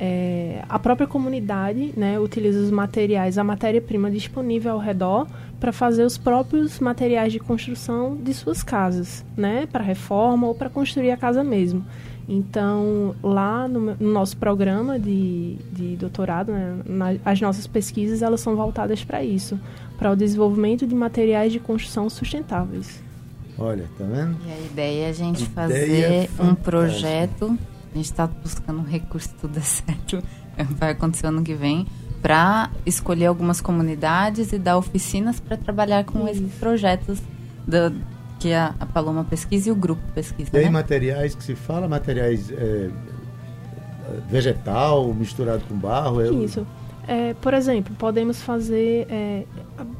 É, 0.03 0.63
a 0.67 0.79
própria 0.79 1.05
comunidade 1.05 1.93
né, 1.95 2.19
utiliza 2.19 2.59
os 2.59 2.71
materiais, 2.71 3.37
a 3.37 3.43
matéria-prima 3.43 4.09
disponível 4.09 4.71
ao 4.71 4.79
redor 4.79 5.27
para 5.59 5.71
fazer 5.71 6.03
os 6.03 6.17
próprios 6.17 6.79
materiais 6.79 7.31
de 7.31 7.37
construção 7.39 8.17
de 8.17 8.33
suas 8.33 8.63
casas, 8.63 9.23
né, 9.37 9.67
para 9.71 9.83
reforma 9.83 10.47
ou 10.47 10.55
para 10.55 10.71
construir 10.71 11.11
a 11.11 11.17
casa 11.17 11.43
mesmo. 11.43 11.85
Então, 12.27 13.13
lá 13.21 13.67
no, 13.67 13.95
no 13.99 14.11
nosso 14.11 14.37
programa 14.37 14.97
de, 14.97 15.57
de 15.71 15.95
doutorado, 15.97 16.51
né, 16.51 16.77
na- 16.85 17.15
as 17.23 17.39
nossas 17.39 17.67
pesquisas 17.67 18.23
elas 18.23 18.41
são 18.41 18.55
voltadas 18.55 19.03
para 19.03 19.23
isso, 19.23 19.59
para 19.99 20.11
o 20.11 20.15
desenvolvimento 20.15 20.87
de 20.87 20.95
materiais 20.95 21.51
de 21.51 21.59
construção 21.59 22.09
sustentáveis. 22.09 23.03
Olha, 23.55 23.83
tá 23.99 24.03
vendo? 24.05 24.35
E 24.47 24.51
a 24.51 24.65
ideia 24.65 25.05
é 25.05 25.09
a 25.09 25.13
gente 25.13 25.43
Ideia 25.43 25.53
fazer 25.53 26.23
um 26.23 26.27
fantástica. 26.37 26.63
projeto. 26.63 27.57
A 27.91 27.95
gente 27.95 28.05
está 28.05 28.25
buscando 28.27 28.79
um 28.79 28.83
recurso, 28.83 29.29
tudo 29.39 29.53
der 29.53 29.63
certo. 29.65 30.23
Vai 30.77 30.91
acontecer 30.91 31.27
ano 31.27 31.43
que 31.43 31.53
vem. 31.53 31.85
Para 32.21 32.69
escolher 32.85 33.25
algumas 33.25 33.59
comunidades 33.61 34.53
e 34.53 34.59
dar 34.59 34.77
oficinas 34.77 35.39
para 35.39 35.57
trabalhar 35.57 36.03
com 36.05 36.19
Isso. 36.27 36.43
esses 36.43 36.53
projetos 36.59 37.19
da- 37.67 37.91
que 38.39 38.53
a, 38.53 38.73
a 38.79 38.85
Paloma 38.85 39.23
pesquisa 39.23 39.69
e 39.69 39.71
o 39.71 39.75
grupo 39.75 40.01
pesquisa. 40.13 40.49
Aí 40.53 40.65
né? 40.65 40.69
materiais 40.69 41.33
que 41.35 41.43
se 41.43 41.53
fala, 41.55 41.87
materiais 41.87 42.49
é, 42.51 42.89
vegetal 44.29 45.13
misturado 45.13 45.63
com 45.67 45.75
barro. 45.75 46.21
É, 46.21 46.29
o- 46.29 46.43
Isso. 46.43 46.65
É, 47.11 47.33
por 47.33 47.53
exemplo, 47.53 47.93
podemos 47.97 48.41
fazer. 48.41 49.05
é, 49.09 49.43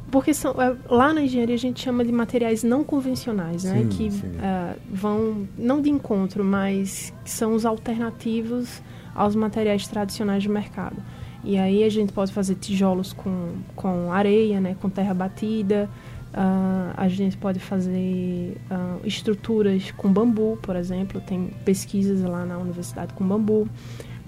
porque 0.10 0.34
são, 0.34 0.51
é, 0.62 0.77
lá 0.89 1.13
na 1.13 1.22
engenharia 1.22 1.56
a 1.56 1.60
gente 1.60 1.82
chama 1.82 2.06
de 2.06 2.12
materiais 2.12 2.63
não 2.63 2.86
convencionais, 2.86 3.65
né? 3.65 3.80
Sim, 3.82 3.89
que 3.89 4.12
sim. 4.12 4.32
é, 4.41 4.77
vão, 4.89 5.46
não 5.58 5.82
de 5.82 5.89
encontro, 5.89 6.41
mas 6.41 7.13
que 7.25 7.30
são 7.30 7.53
os 7.53 7.65
alternativos 7.65 8.82
aos 9.13 9.36
materiais 9.36 9.86
tradicionais 9.88 10.46
do 10.46 10.50
mercado. 10.50 10.96
E 11.44 11.58
aí 11.58 11.84
a 11.84 11.89
gente 11.89 12.13
pode 12.13 12.32
fazer 12.32 12.56
tijolos 12.56 13.12
com, 13.12 13.56
com 13.75 14.13
areia, 14.13 14.62
né? 14.62 14.77
com 14.80 14.89
terra 14.89 15.13
batida. 15.13 15.89
ah, 16.34 16.94
a 16.96 17.10
gente 17.10 17.36
pode 17.36 17.60
fazer 17.60 18.56
ah, 18.70 18.98
estruturas 19.03 19.91
com 19.91 20.13
bambu, 20.13 20.58
por 20.62 20.77
exemplo. 20.77 21.20
Tem 21.20 21.51
pesquisas 21.65 22.22
lá 22.22 22.46
na 22.46 22.58
universidade 22.58 23.13
com 23.13 23.27
bambu. 23.27 23.68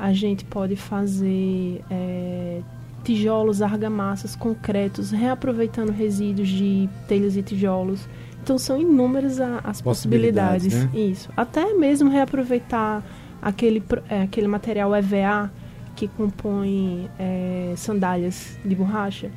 A 0.04 0.12
gente 0.12 0.44
pode 0.44 0.76
fazer 0.76 1.82
é, 1.90 2.60
tijolos, 3.06 3.62
argamassas, 3.62 4.36
concretos, 4.36 5.12
reaproveitando 5.12 5.94
resíduos 5.94 6.50
de 6.50 6.90
telhas 7.08 7.38
e 7.38 7.42
tijolos. 7.42 8.06
Então 8.44 8.58
são 8.58 8.82
inúmeras 8.82 9.40
as 9.40 9.82
Possibilidades, 9.82 10.66
possibilidades. 10.66 10.94
né? 10.94 11.00
Isso. 11.00 11.30
Até 11.38 11.74
mesmo 11.74 12.10
reaproveitar 12.10 13.02
aquele, 13.42 13.82
é, 14.10 14.24
aquele 14.24 14.50
material 14.50 14.94
EVA 14.94 15.50
que 15.96 16.10
compõe 16.10 17.10
é, 17.18 17.74
sandálias 17.78 18.58
de 18.66 18.76
borracha. 18.76 19.32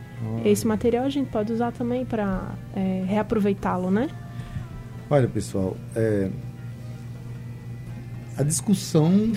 Esse 0.44 0.66
material 0.66 1.04
a 1.04 1.08
gente 1.10 1.30
pode 1.30 1.52
usar 1.52 1.70
também 1.70 2.04
para 2.04 2.42
reaproveitá-lo, 3.06 3.88
né? 3.88 4.08
Olha, 5.08 5.28
pessoal, 5.28 5.76
é, 5.94 6.28
a 8.36 8.42
discussão 8.42 9.30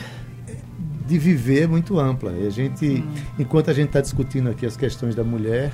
de 1.10 1.18
viver 1.18 1.64
é 1.64 1.68
muito 1.68 2.00
ampla. 2.00 2.32
E 2.34 2.48
a 2.48 2.50
gente, 2.50 3.04
enquanto 3.38 3.70
a 3.70 3.74
gente 3.74 3.88
está 3.88 4.00
discutindo 4.02 4.50
aqui 4.50 4.66
as 4.66 4.78
questões 4.78 5.16
da 5.16 5.24
mulher, 5.24 5.74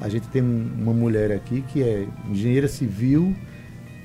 a 0.00 0.08
gente 0.08 0.28
tem 0.28 0.42
um- 0.42 0.70
uma 0.82 0.92
mulher 0.92 1.32
aqui 1.32 1.62
que 1.72 1.82
é 1.82 2.06
engenheira 2.30 2.68
civil 2.68 3.34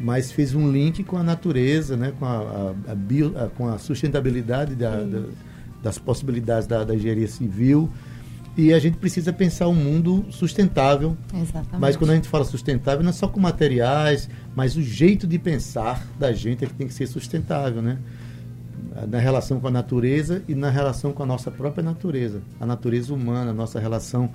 mas 0.02 0.32
fez 0.32 0.56
um 0.56 0.72
link 0.72 1.04
com 1.04 1.18
a 1.18 1.24
natureza, 1.24 1.98
né, 1.98 2.14
com, 2.18 2.24
a, 2.26 2.38
a, 2.88 2.92
a 2.94 2.96
bio, 2.96 3.34
a 3.38 3.50
com 3.50 3.68
a 3.68 3.78
sustentabilidade 3.78 4.74
da, 4.74 5.04
da, 5.04 5.24
das 5.84 5.98
possibilidades 5.98 6.66
da, 6.70 6.86
da 6.86 6.96
engenharia 6.96 7.28
civil. 7.28 7.90
E 8.56 8.74
a 8.74 8.80
gente 8.80 8.96
precisa 8.96 9.34
pensar 9.34 9.68
um 9.68 9.76
mundo 9.76 10.26
sustentável. 10.30 11.18
Exatamente. 11.34 11.80
Mas 11.82 11.98
quando 11.98 12.12
a 12.12 12.16
gente 12.16 12.30
fala 12.30 12.46
sustentável, 12.46 13.04
não 13.04 13.10
é 13.10 13.14
só 13.14 13.28
com 13.28 13.42
materiais, 13.42 14.30
mas 14.56 14.78
o 14.78 14.82
jeito 14.82 15.28
de 15.28 15.38
pensar 15.38 16.08
da 16.18 16.32
gente 16.32 16.64
é 16.64 16.68
que 16.68 16.74
tem 16.76 16.88
que 16.88 16.94
ser 16.94 17.06
sustentável, 17.08 17.82
né? 17.82 17.98
Na 19.08 19.20
relação 19.20 19.60
com 19.60 19.68
a 19.68 19.72
natureza 19.72 20.44
e 20.48 20.56
na 20.56 20.70
relação 20.70 21.12
com 21.12 21.24
a 21.24 21.26
nossa 21.26 21.50
própria 21.50 21.84
natureza, 21.84 22.42
a 22.60 22.66
natureza 22.66 23.14
humana, 23.14 23.52
a 23.52 23.54
nossa 23.54 23.80
relação 23.80 24.30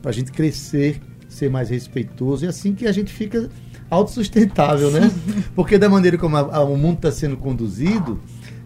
para 0.00 0.10
a 0.10 0.14
gente 0.14 0.32
crescer, 0.32 1.00
ser 1.28 1.50
mais 1.50 1.70
respeitoso. 1.70 2.44
E 2.44 2.48
assim 2.48 2.74
que 2.74 2.86
a 2.86 2.92
gente 2.92 3.12
fica 3.12 3.48
autossustentável, 3.90 4.90
né? 4.90 5.10
Porque 5.54 5.78
da 5.78 5.88
maneira 5.88 6.18
como 6.18 6.36
a, 6.36 6.40
a, 6.40 6.64
o 6.64 6.76
mundo 6.76 6.96
está 6.96 7.12
sendo 7.12 7.36
conduzido, 7.36 8.20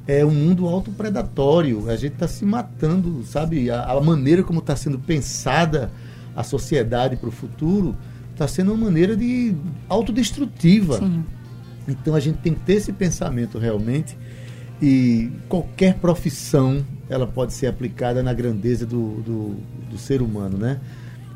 é 0.06 0.24
um 0.24 0.30
mundo 0.30 0.66
autopredatório. 0.66 1.90
A 1.90 1.96
gente 1.96 2.14
está 2.14 2.28
se 2.28 2.44
matando, 2.44 3.24
sabe? 3.24 3.70
A, 3.70 3.84
a 3.84 4.00
maneira 4.00 4.42
como 4.42 4.60
está 4.60 4.76
sendo 4.76 4.98
pensada 4.98 5.90
a 6.34 6.42
sociedade 6.42 7.16
para 7.16 7.28
o 7.28 7.32
futuro 7.32 7.96
está 8.32 8.46
sendo 8.46 8.72
uma 8.72 8.84
maneira 8.84 9.16
de 9.16 9.54
autodestrutiva. 9.88 10.98
Sim. 10.98 11.24
Então 11.88 12.14
a 12.14 12.20
gente 12.20 12.38
tem 12.38 12.52
que 12.52 12.60
ter 12.60 12.74
esse 12.74 12.92
pensamento 12.92 13.58
realmente 13.58 14.16
e 14.80 15.30
qualquer 15.48 15.94
profissão 15.94 16.84
ela 17.08 17.26
pode 17.26 17.52
ser 17.52 17.66
aplicada 17.66 18.22
na 18.22 18.32
grandeza 18.32 18.84
do, 18.84 19.20
do, 19.22 19.56
do 19.90 19.98
ser 19.98 20.20
humano, 20.20 20.58
né? 20.58 20.80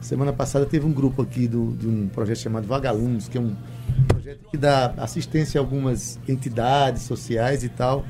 Semana 0.00 0.32
passada 0.32 0.64
teve 0.64 0.87
um 0.87 0.92
grupo 0.92 1.20
aqui 1.23 1.47
do, 1.47 1.73
de 1.73 1.87
um 1.87 2.09
projeto 2.09 2.38
chamado 2.38 2.66
Vagalumes, 2.66 3.28
que 3.28 3.37
é 3.37 3.40
um 3.40 3.54
projeto 4.09 4.40
que 4.50 4.56
dá 4.56 4.94
assistência 4.97 5.61
a 5.61 5.62
algumas 5.62 6.18
entidades 6.26 7.02
sociais 7.02 7.62
e 7.62 7.68
tal. 7.68 8.04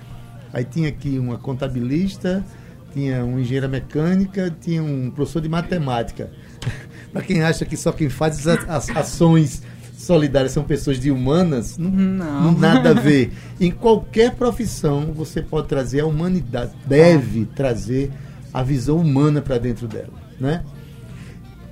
Aí 0.52 0.64
tinha 0.64 0.88
aqui 0.88 1.18
uma 1.18 1.36
contabilista, 1.36 2.44
tinha 2.92 3.24
um 3.24 3.40
engenheira 3.40 3.66
mecânica, 3.66 4.54
tinha 4.60 4.82
um 4.82 5.10
professor 5.10 5.40
de 5.40 5.48
matemática. 5.48 6.30
Para 7.12 7.22
quem 7.22 7.42
acha 7.42 7.64
que 7.64 7.76
só 7.76 7.90
quem 7.90 8.08
faz 8.08 8.46
as, 8.46 8.68
as 8.68 8.90
ações 8.90 9.62
solidárias 10.10 10.50
são 10.50 10.64
pessoas 10.64 10.98
de 10.98 11.08
humanas, 11.08 11.78
não, 11.78 11.88
não. 11.88 12.52
nada 12.58 12.90
a 12.90 12.94
ver. 13.00 13.32
Em 13.60 13.70
qualquer 13.70 14.34
profissão 14.34 15.12
você 15.14 15.40
pode 15.40 15.68
trazer 15.68 16.00
a 16.00 16.06
humanidade, 16.06 16.72
deve 16.84 17.44
trazer 17.44 18.10
a 18.52 18.60
visão 18.60 18.96
humana 18.96 19.40
para 19.40 19.56
dentro 19.56 19.86
dela, 19.86 20.12
né? 20.40 20.64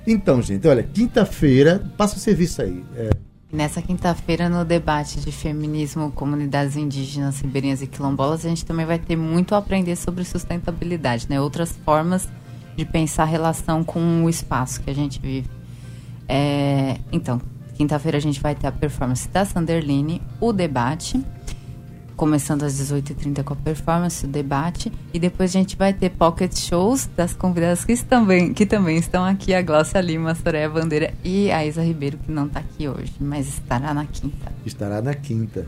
Então, 0.07 0.41
gente, 0.41 0.65
olha, 0.65 0.83
quinta-feira, 0.83 1.83
passa 1.97 2.15
o 2.15 2.19
serviço 2.19 2.61
aí. 2.61 2.81
É, 2.95 3.09
Nessa 3.51 3.81
quinta-feira, 3.81 4.47
no 4.47 4.63
debate 4.63 5.19
de 5.19 5.33
feminismo, 5.33 6.09
comunidades 6.13 6.77
indígenas, 6.77 7.41
ribeirinhas 7.41 7.81
e 7.81 7.87
quilombolas, 7.87 8.45
a 8.45 8.49
gente 8.49 8.63
também 8.65 8.85
vai 8.85 8.99
ter 8.99 9.17
muito 9.17 9.53
a 9.53 9.57
aprender 9.57 9.97
sobre 9.97 10.23
sustentabilidade, 10.23 11.27
né? 11.29 11.41
Outras 11.41 11.73
formas 11.83 12.29
de 12.77 12.85
pensar 12.85 13.23
a 13.23 13.25
relação 13.25 13.83
com 13.83 14.23
o 14.23 14.29
espaço 14.29 14.79
que 14.81 14.89
a 14.89 14.95
gente 14.95 15.19
vive. 15.19 15.49
É, 16.25 16.99
então, 17.11 17.41
quinta-feira 17.79 18.17
a 18.17 18.21
gente 18.21 18.41
vai 18.41 18.53
ter 18.53 18.67
a 18.67 18.73
performance 18.73 19.25
da 19.29 19.45
Sanderline, 19.45 20.21
o 20.41 20.51
debate, 20.51 21.23
começando 22.17 22.63
às 22.63 22.73
18h30 22.73 23.41
com 23.41 23.53
a 23.53 23.55
performance, 23.55 24.25
o 24.25 24.27
debate, 24.27 24.91
e 25.13 25.17
depois 25.19 25.51
a 25.51 25.53
gente 25.53 25.77
vai 25.77 25.93
ter 25.93 26.09
pocket 26.09 26.53
shows 26.57 27.09
das 27.15 27.33
convidadas 27.33 27.85
que 27.85 27.95
também, 28.03 28.53
que 28.53 28.65
também 28.65 28.97
estão 28.97 29.23
aqui, 29.23 29.53
a 29.53 29.61
Glaucia 29.61 30.01
Lima, 30.01 30.31
a 30.31 30.35
Soraya 30.35 30.69
Bandeira 30.69 31.13
e 31.23 31.49
a 31.51 31.65
Isa 31.65 31.81
Ribeiro, 31.81 32.17
que 32.17 32.29
não 32.29 32.47
está 32.47 32.59
aqui 32.59 32.89
hoje, 32.89 33.13
mas 33.17 33.47
estará 33.47 33.93
na 33.93 34.05
quinta. 34.05 34.51
Estará 34.65 35.01
na 35.01 35.13
quinta. 35.13 35.65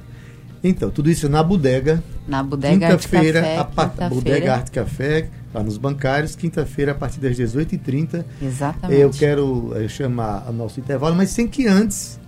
Então, 0.64 0.92
tudo 0.92 1.10
isso 1.10 1.28
na 1.28 1.42
bodega. 1.42 2.04
Na 2.28 2.44
bodega 2.44 2.88
Quinta-feira, 2.88 3.62
a 3.62 3.66
quinta 3.66 4.10
bodega 4.10 4.54
Arte 4.54 4.72
Café, 4.72 5.28
lá 5.54 5.64
nos 5.64 5.78
bancários, 5.78 6.36
quinta-feira, 6.36 6.92
a 6.92 6.96
partir 6.96 7.20
das 7.20 7.36
18h30. 7.36 8.24
Exatamente. 8.42 9.02
Eu 9.02 9.10
quero 9.10 9.74
eh, 9.76 9.88
chamar 9.88 10.48
o 10.50 10.54
nosso 10.54 10.80
intervalo, 10.80 11.16
mas 11.16 11.32
sem 11.32 11.48
que 11.48 11.68
antes 11.68 12.20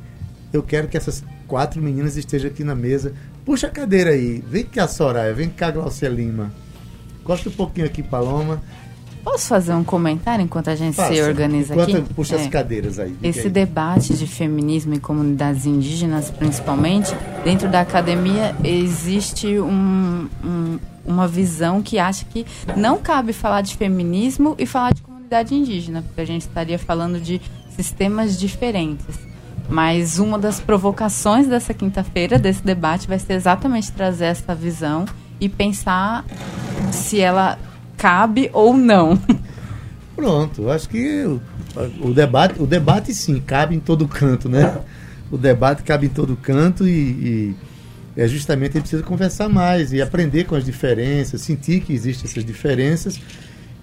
eu 0.51 0.63
quero 0.63 0.87
que 0.87 0.97
essas 0.97 1.23
quatro 1.47 1.81
meninas 1.81 2.17
estejam 2.17 2.49
aqui 2.49 2.63
na 2.63 2.73
mesa 2.73 3.13
Puxa 3.45 3.67
a 3.67 3.69
cadeira 3.69 4.11
aí. 4.11 4.41
Vem 4.47 4.63
cá, 4.63 4.87
Soraya. 4.87 5.33
Vem 5.33 5.49
cá, 5.49 5.69
Glaucia 5.69 6.07
Lima. 6.07 6.51
Gosta 7.23 7.49
um 7.49 7.51
pouquinho 7.51 7.85
aqui, 7.85 8.01
Paloma. 8.01 8.61
Posso 9.23 9.47
fazer 9.47 9.73
um 9.73 9.83
comentário 9.83 10.43
enquanto 10.43 10.69
a 10.69 10.75
gente 10.75 10.95
se 10.95 11.21
organiza 11.21 11.73
enquanto 11.73 11.97
aqui? 11.97 12.13
Puxa 12.13 12.35
é. 12.35 12.41
as 12.41 12.47
cadeiras 12.47 12.99
aí. 12.99 13.15
Esse 13.23 13.47
aí. 13.47 13.49
debate 13.49 14.13
de 14.15 14.27
feminismo 14.27 14.93
e 14.93 14.99
comunidades 14.99 15.65
indígenas, 15.65 16.29
principalmente, 16.29 17.15
dentro 17.43 17.69
da 17.69 17.81
academia 17.81 18.53
existe 18.63 19.59
um, 19.59 20.27
um, 20.43 20.79
uma 21.05 21.27
visão 21.27 21.81
que 21.81 21.97
acha 21.97 22.25
que 22.25 22.45
não 22.75 22.97
cabe 22.97 23.31
falar 23.31 23.61
de 23.61 23.77
feminismo 23.77 24.55
e 24.59 24.65
falar 24.65 24.93
de 24.93 25.01
comunidade 25.01 25.55
indígena, 25.55 26.01
porque 26.01 26.19
a 26.19 26.25
gente 26.25 26.41
estaria 26.41 26.77
falando 26.77 27.19
de 27.19 27.41
sistemas 27.69 28.37
diferentes. 28.37 29.17
Mas 29.69 30.19
uma 30.19 30.37
das 30.37 30.59
provocações 30.59 31.47
dessa 31.47 31.73
quinta-feira, 31.73 32.37
desse 32.37 32.61
debate, 32.61 33.07
vai 33.07 33.17
ser 33.17 33.33
exatamente 33.33 33.91
trazer 33.91 34.25
essa 34.25 34.53
visão 34.53 35.05
e 35.39 35.47
pensar 35.47 36.25
se 36.91 37.21
ela 37.21 37.57
cabe 38.03 38.49
ou 38.51 38.75
não. 38.75 39.17
Pronto, 40.13 40.69
acho 40.69 40.89
que 40.89 41.23
o, 41.23 41.41
o, 42.01 42.13
debate, 42.13 42.61
o 42.61 42.67
debate 42.67 43.13
sim, 43.13 43.39
cabe 43.39 43.75
em 43.75 43.79
todo 43.79 44.05
canto, 44.09 44.49
né? 44.49 44.77
O 45.31 45.37
debate 45.37 45.83
cabe 45.83 46.07
em 46.07 46.09
todo 46.09 46.35
canto 46.35 46.85
e, 46.85 46.91
e 46.91 47.55
é 48.17 48.27
justamente 48.27 48.71
a 48.71 48.73
gente 48.73 48.81
precisa 48.81 49.03
conversar 49.03 49.47
mais 49.47 49.93
e 49.93 50.01
aprender 50.01 50.43
com 50.43 50.53
as 50.53 50.65
diferenças, 50.65 51.39
sentir 51.39 51.79
que 51.79 51.93
existem 51.93 52.29
essas 52.29 52.43
diferenças 52.43 53.17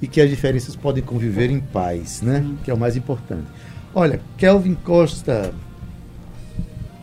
e 0.02 0.06
que 0.06 0.20
as 0.20 0.28
diferenças 0.28 0.76
podem 0.76 1.02
conviver 1.02 1.50
em 1.50 1.58
paz, 1.58 2.20
né? 2.20 2.44
Que 2.62 2.70
é 2.70 2.74
o 2.74 2.78
mais 2.78 2.98
importante. 2.98 3.46
Olha, 3.94 4.20
Kelvin 4.36 4.74
Costa 4.74 5.52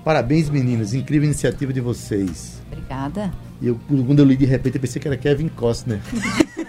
Parabéns, 0.08 0.50
meninas. 0.50 0.94
Incrível 0.94 1.26
iniciativa 1.26 1.74
de 1.74 1.82
vocês. 1.82 2.62
Obrigada. 2.72 3.30
E 3.62 3.68
eu, 3.68 3.78
quando 3.90 4.20
eu 4.20 4.26
li 4.26 4.38
de 4.38 4.46
repente, 4.46 4.76
eu 4.76 4.82
pensei 4.82 5.02
que 5.02 5.08
era 5.10 5.18
Kevin 5.18 5.50
Costner. 5.50 6.00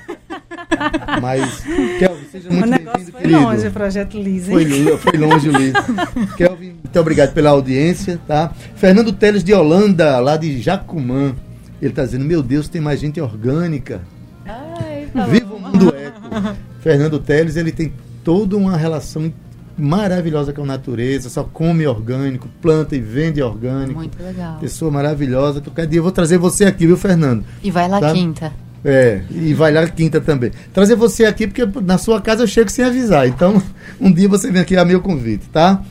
Mas, 1.22 1.60
Kelvin, 1.98 2.24
seja 2.30 2.50
muito 2.50 2.70
bem-vindo, 2.70 3.12
foi 3.12 3.20
querido. 3.20 3.40
longe 3.40 3.66
o 3.66 3.72
projeto 3.72 4.20
Liz, 4.20 4.46
Foi, 4.46 4.98
foi 4.98 5.18
longe, 5.18 5.48
Liz. 5.50 5.72
Kelvin, 6.36 6.74
muito 6.82 7.00
obrigado 7.00 7.32
pela 7.32 7.50
audiência, 7.50 8.20
tá? 8.26 8.52
Fernando 8.76 9.12
Teles 9.12 9.42
de 9.42 9.52
Holanda, 9.54 10.18
lá 10.20 10.36
de 10.36 10.60
Jacumã. 10.60 11.34
Ele 11.80 11.90
está 11.90 12.04
dizendo, 12.04 12.24
meu 12.24 12.42
Deus, 12.42 12.68
tem 12.68 12.80
mais 12.80 13.00
gente 13.00 13.20
orgânica. 13.20 14.00
Ai, 14.44 15.08
tá 15.12 15.26
Viva 15.26 15.54
o 15.54 15.60
mundo 15.60 15.94
eco. 15.94 16.56
Fernando 16.80 17.18
Teles, 17.18 17.56
ele 17.56 17.72
tem 17.72 17.92
toda 18.24 18.56
uma 18.56 18.76
relação 18.76 19.32
maravilhosa 19.76 20.52
com 20.52 20.62
a 20.62 20.66
natureza, 20.66 21.30
só 21.30 21.44
come 21.44 21.86
orgânico, 21.86 22.48
planta 22.60 22.96
e 22.96 23.00
vende 23.00 23.40
orgânico. 23.40 24.00
Muito 24.00 24.20
legal. 24.20 24.58
Pessoa 24.58 24.90
maravilhosa. 24.90 25.60
Qualquer 25.60 25.86
dia 25.86 26.00
eu 26.00 26.02
vou 26.02 26.10
trazer 26.12 26.36
você 26.36 26.64
aqui, 26.64 26.86
viu, 26.86 26.96
Fernando? 26.96 27.44
E 27.62 27.70
vai 27.70 27.88
lá 27.88 28.00
tá? 28.00 28.12
quinta. 28.12 28.52
É, 28.84 29.22
e 29.30 29.52
vai 29.54 29.72
lá 29.72 29.86
quinta 29.88 30.20
também. 30.20 30.50
Trazer 30.72 30.94
você 30.94 31.24
aqui, 31.24 31.46
porque 31.46 31.64
na 31.80 31.98
sua 31.98 32.20
casa 32.20 32.42
eu 32.42 32.46
chego 32.46 32.70
sem 32.70 32.84
avisar. 32.84 33.26
Então, 33.26 33.62
um 34.00 34.12
dia 34.12 34.28
você 34.28 34.50
vem 34.50 34.62
aqui 34.62 34.76
a 34.76 34.84
meu 34.84 35.00
convite, 35.00 35.48
tá? 35.48 35.82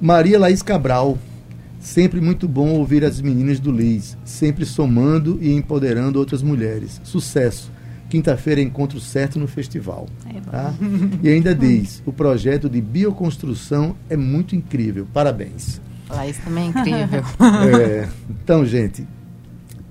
Maria 0.00 0.38
Laís 0.38 0.62
Cabral. 0.62 1.18
Sempre 1.80 2.20
muito 2.20 2.46
bom 2.46 2.68
ouvir 2.70 3.04
as 3.04 3.20
meninas 3.20 3.58
do 3.58 3.72
Liz, 3.72 4.16
sempre 4.24 4.64
somando 4.64 5.36
e 5.42 5.52
empoderando 5.52 6.16
outras 6.16 6.40
mulheres. 6.40 7.00
Sucesso! 7.02 7.72
Quinta-feira, 8.08 8.60
encontro 8.60 9.00
certo 9.00 9.36
no 9.38 9.48
festival. 9.48 10.06
É 10.28 10.38
tá? 10.40 10.74
E 11.22 11.28
ainda 11.28 11.52
diz: 11.54 12.02
o 12.06 12.12
projeto 12.12 12.68
de 12.68 12.80
bioconstrução 12.80 13.96
é 14.08 14.16
muito 14.16 14.54
incrível. 14.54 15.08
Parabéns. 15.12 15.80
Isso 16.28 16.42
também 16.42 16.64
é 16.64 16.66
incrível. 16.68 17.24
é, 17.80 18.08
então, 18.30 18.66
gente, 18.66 19.06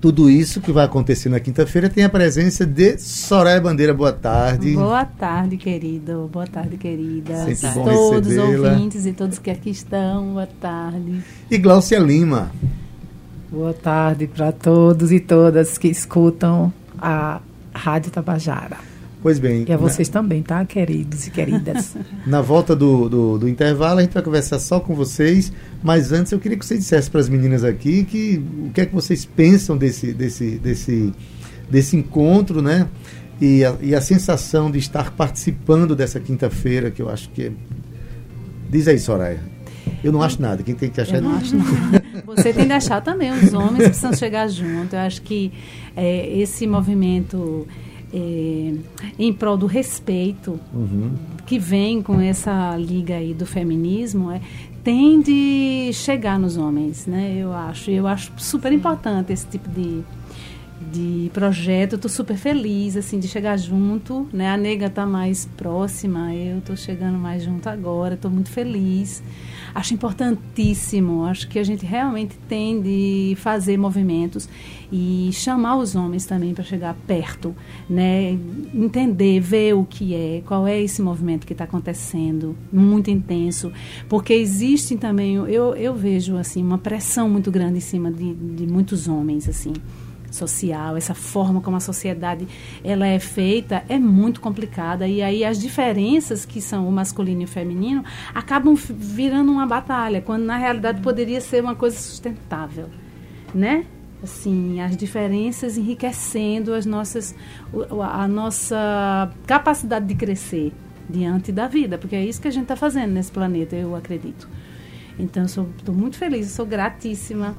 tudo 0.02 0.28
isso 0.28 0.60
que 0.60 0.72
vai 0.72 0.84
acontecer 0.84 1.28
na 1.28 1.38
quinta-feira 1.38 1.88
tem 1.88 2.02
a 2.02 2.08
presença 2.08 2.66
de 2.66 2.98
Soraya 2.98 3.60
Bandeira. 3.60 3.94
Boa 3.94 4.12
tarde. 4.12 4.74
Boa 4.74 5.04
tarde, 5.04 5.56
querido. 5.56 6.28
Boa 6.32 6.44
tarde, 6.44 6.76
querida. 6.76 7.54
Sempre 7.54 7.78
bom 7.78 7.84
todos 7.84 8.32
os 8.32 8.36
ouvintes 8.36 9.06
e 9.06 9.12
todos 9.12 9.38
que 9.38 9.48
aqui 9.48 9.70
estão. 9.70 10.32
Boa 10.32 10.48
tarde. 10.60 11.22
E 11.48 11.56
Glaucia 11.56 12.00
Lima. 12.00 12.50
Boa 13.48 13.72
tarde 13.72 14.26
para 14.26 14.50
todos 14.50 15.12
e 15.12 15.20
todas 15.20 15.78
que 15.78 15.86
escutam 15.86 16.72
a 16.98 17.40
Rádio 17.72 18.10
Tabajara. 18.10 18.91
Pois 19.22 19.38
bem. 19.38 19.64
E 19.68 19.72
a 19.72 19.76
vocês 19.76 20.08
na... 20.08 20.20
também, 20.20 20.42
tá, 20.42 20.64
queridos 20.64 21.28
e 21.28 21.30
queridas? 21.30 21.94
na 22.26 22.40
volta 22.40 22.74
do, 22.74 23.08
do, 23.08 23.38
do, 23.38 23.48
intervalo, 23.48 24.00
a 24.00 24.02
gente 24.02 24.12
vai 24.12 24.22
conversar 24.22 24.58
só 24.58 24.80
com 24.80 24.94
vocês, 24.94 25.52
mas 25.80 26.10
antes 26.10 26.32
eu 26.32 26.40
queria 26.40 26.58
que 26.58 26.66
você 26.66 26.76
dissesse 26.76 27.08
para 27.08 27.20
as 27.20 27.28
meninas 27.28 27.62
aqui 27.62 28.04
que 28.04 28.42
o 28.66 28.70
que 28.72 28.80
é 28.80 28.86
que 28.86 28.94
vocês 28.94 29.24
pensam 29.24 29.76
desse, 29.78 30.12
desse, 30.12 30.58
desse, 30.58 31.12
desse 31.70 31.96
encontro, 31.96 32.60
né? 32.60 32.88
E 33.40 33.64
a, 33.64 33.76
e 33.80 33.94
a 33.94 34.00
sensação 34.00 34.70
de 34.70 34.78
estar 34.78 35.12
participando 35.12 35.94
dessa 35.94 36.18
quinta-feira, 36.18 36.90
que 36.90 37.00
eu 37.00 37.08
acho 37.08 37.30
que 37.30 37.44
é... 37.44 37.52
Diz 38.68 38.88
aí, 38.88 38.98
Soraya. 38.98 39.40
Eu 40.02 40.10
não 40.10 40.22
acho 40.22 40.40
nada. 40.40 40.62
Quem 40.62 40.74
tem 40.74 40.90
que 40.90 41.00
achar 41.00 41.16
Eu 41.16 41.22
não 41.22 41.36
acho 41.36 41.56
nada. 41.56 42.02
Você 42.26 42.52
tem 42.52 42.66
que 42.66 42.72
achar 42.72 43.00
também. 43.00 43.30
Os 43.30 43.52
homens 43.52 43.84
precisam 43.84 44.12
chegar 44.14 44.48
junto. 44.48 44.94
Eu 44.94 45.00
acho 45.00 45.22
que 45.22 45.52
é, 45.96 46.38
esse 46.38 46.66
movimento 46.66 47.66
é, 48.12 48.74
em 49.18 49.32
prol 49.32 49.56
do 49.56 49.66
respeito 49.66 50.58
Uhum. 50.72 51.12
que 51.46 51.58
vem 51.58 52.02
com 52.02 52.20
essa 52.20 52.76
liga 52.76 53.14
aí 53.16 53.32
do 53.34 53.46
feminismo 53.46 54.30
é, 54.30 54.40
tem 54.84 55.20
de 55.20 55.90
chegar 55.92 56.38
nos 56.38 56.56
homens, 56.56 57.06
né? 57.06 57.36
Eu 57.38 57.52
acho. 57.52 57.88
Eu 57.90 58.06
acho 58.06 58.32
super 58.36 58.72
importante 58.72 59.32
esse 59.32 59.46
tipo 59.46 59.68
de, 59.68 60.02
de 60.92 61.30
projeto. 61.32 61.96
Estou 61.96 62.10
super 62.10 62.36
feliz 62.36 62.96
assim 62.96 63.18
de 63.18 63.26
chegar 63.26 63.56
junto, 63.56 64.28
né? 64.32 64.50
A 64.50 64.56
nega 64.56 64.86
está 64.86 65.06
mais 65.06 65.46
próxima, 65.56 66.34
eu 66.34 66.58
estou 66.58 66.76
chegando 66.76 67.18
mais 67.18 67.42
junto 67.42 67.68
agora. 67.68 68.14
Estou 68.14 68.30
muito 68.30 68.50
feliz. 68.50 69.22
Acho 69.74 69.94
importantíssimo. 69.94 71.24
Acho 71.24 71.48
que 71.48 71.58
a 71.58 71.64
gente 71.64 71.86
realmente 71.86 72.36
tem 72.48 72.80
de 72.80 73.34
fazer 73.38 73.78
movimentos 73.78 74.48
e 74.92 75.30
chamar 75.32 75.78
os 75.78 75.96
homens 75.96 76.26
também 76.26 76.52
para 76.52 76.62
chegar 76.62 76.94
perto, 77.06 77.56
né? 77.88 78.38
Entender, 78.74 79.40
ver 79.40 79.74
o 79.74 79.86
que 79.86 80.14
é, 80.14 80.42
qual 80.44 80.66
é 80.66 80.78
esse 80.78 81.00
movimento 81.00 81.46
que 81.46 81.54
está 81.54 81.64
acontecendo, 81.64 82.54
muito 82.70 83.10
intenso, 83.10 83.72
porque 84.06 84.34
existe 84.34 84.96
também, 84.96 85.36
eu, 85.36 85.74
eu 85.74 85.94
vejo 85.94 86.36
assim 86.36 86.62
uma 86.62 86.76
pressão 86.76 87.26
muito 87.26 87.50
grande 87.50 87.78
em 87.78 87.80
cima 87.80 88.12
de, 88.12 88.34
de 88.34 88.66
muitos 88.66 89.08
homens, 89.08 89.48
assim 89.48 89.72
social, 90.34 90.96
essa 90.96 91.14
forma 91.14 91.60
como 91.60 91.76
a 91.76 91.80
sociedade 91.80 92.46
ela 92.82 93.06
é 93.06 93.18
feita 93.18 93.84
é 93.88 93.98
muito 93.98 94.40
complicada 94.40 95.06
e 95.06 95.22
aí 95.22 95.44
as 95.44 95.60
diferenças 95.60 96.44
que 96.44 96.60
são 96.60 96.88
o 96.88 96.92
masculino 96.92 97.42
e 97.42 97.44
o 97.44 97.48
feminino 97.48 98.04
acabam 98.34 98.74
virando 98.74 99.52
uma 99.52 99.66
batalha, 99.66 100.20
quando 100.20 100.44
na 100.44 100.56
realidade 100.56 101.00
poderia 101.00 101.40
ser 101.40 101.62
uma 101.62 101.74
coisa 101.74 101.96
sustentável, 101.98 102.88
né? 103.54 103.84
Assim, 104.22 104.80
as 104.80 104.96
diferenças 104.96 105.76
enriquecendo 105.76 106.72
as 106.72 106.86
nossas 106.86 107.34
a 108.02 108.28
nossa 108.28 109.32
capacidade 109.46 110.06
de 110.06 110.14
crescer 110.14 110.72
diante 111.10 111.50
da 111.50 111.66
vida, 111.66 111.98
porque 111.98 112.14
é 112.14 112.24
isso 112.24 112.40
que 112.40 112.48
a 112.48 112.50
gente 112.50 112.62
está 112.62 112.76
fazendo 112.76 113.12
nesse 113.12 113.32
planeta, 113.32 113.74
eu 113.74 113.96
acredito. 113.96 114.48
Então, 115.18 115.44
estou 115.44 115.94
muito 115.94 116.16
feliz, 116.16 116.46
sou 116.52 116.64
gratíssima 116.64 117.56